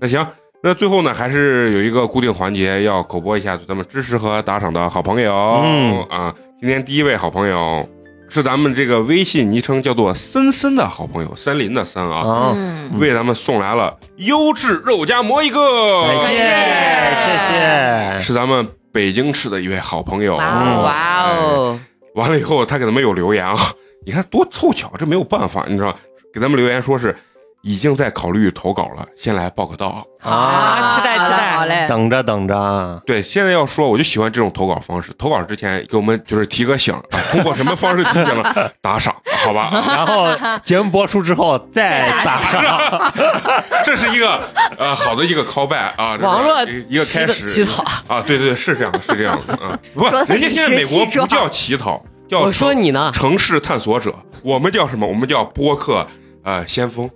[0.00, 0.26] 那行。
[0.64, 5.34] 那最后呢，还是有一个固定环节要口播一下咱们支持和打赏的好朋友、
[5.64, 6.32] 嗯啊。
[6.60, 7.84] 今天第一位好朋友
[8.28, 18.20] 是咱们这个微信昵称叫做森森的好朋友，森林的森啊，啊，嗯，为咱们送来了优质肉夹馍一个，谢谢谢谢。
[18.20, 20.36] 是咱们北京市的一位好朋友。
[20.36, 21.80] 哇哦哇哦，
[22.14, 23.56] 完了以后，他给咱们有留言啊，
[24.06, 25.92] 你看多凑巧，这没有办法，你知道，
[26.32, 27.12] 给咱们留言说是
[27.62, 30.04] 已经在考虑投稿了，先来报个到。
[30.22, 35.12] 啊期待期待好嘞，等着等着，对，现在要说，我就喜欢这种投稿方式。
[35.18, 38.70] 投稿之前给我们就是提个醒啊，通过什么方式提醒了？
[38.80, 39.14] 打赏，
[39.44, 39.70] 好吧？
[39.88, 40.28] 然后
[40.64, 43.12] 节目播出之后再打赏。
[43.84, 44.40] 这是一个
[44.78, 49.78] 呃好的一个 callback 啊，网络一个开始乞讨啊，对对对，是这样的，是这样的啊。
[49.94, 55.06] 不人家现在美国不叫乞讨，叫我说城你呢城市探索者，我们叫什么？
[55.06, 56.06] 我们叫播客
[56.44, 57.10] 呃先锋。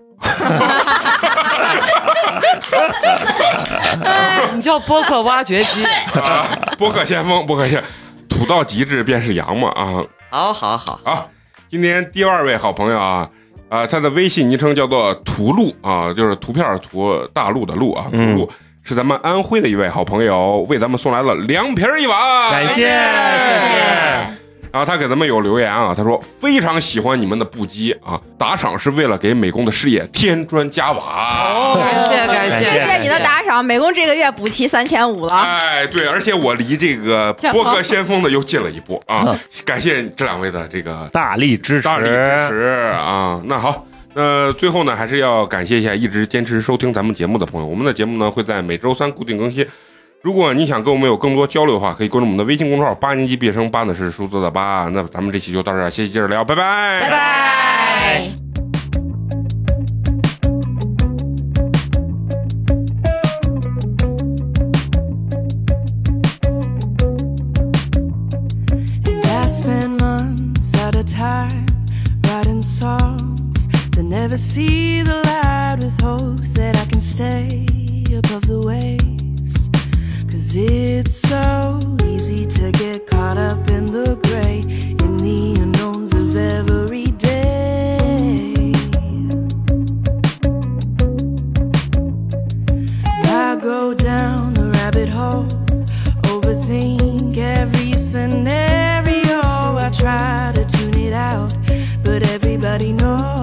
[4.54, 5.84] 你叫播客挖掘机，
[6.14, 6.48] 啊，
[6.78, 7.82] 播客先锋，播客先，
[8.28, 10.02] 土到极致便是羊嘛啊！
[10.30, 11.30] 好好好，好，
[11.70, 13.28] 今天第二位好朋友啊，
[13.68, 18.50] 啊，他的微信昵称叫做图路啊，就是图片儿图大陆的陆啊，图路、
[18.82, 24.45] 是咱们安徽的一位好朋友，为咱们送来了凉皮儿一碗，感谢谢谢。
[24.76, 30.98] 然后他给咱们有留言啊，他说非常喜欢你们的不羁啊，打赏是为了给美工的事业添砖加瓦。
[30.98, 35.34] 哦，感谢感感谢，谢谢你的打赏，美工这个月补齐三千五了。
[35.34, 39.34] 哎，对，而且我离这个 播客先锋的又近了一步啊！
[39.64, 43.40] 感谢这两位的这个大力支持，大力支持啊！
[43.46, 47.66] 那好，那最后呢，还是要感谢一下一直坚持收听咱们节目的朋友。
[47.66, 49.66] 我们的节目呢会在每周三固定更新。
[50.26, 54.88] 如果你想跟我们有更多交流的话，可以关注我们的微信公众号“八年级毕业生”，八呢是数字的八。
[54.92, 58.32] 那咱们这期就到这儿，下期接着聊，拜拜，拜拜。
[69.04, 71.66] And I spend months at a time
[72.24, 77.64] writing songs that never see the light with hopes that I can stay
[78.12, 79.15] above the waves.
[80.36, 86.36] Cause it's so easy to get caught up in the gray, in the unknowns of
[86.36, 88.74] every day.
[93.24, 95.46] I go down the rabbit hole,
[96.28, 99.40] overthink every scenario.
[99.40, 101.56] I try to tune it out,
[102.04, 103.35] but everybody knows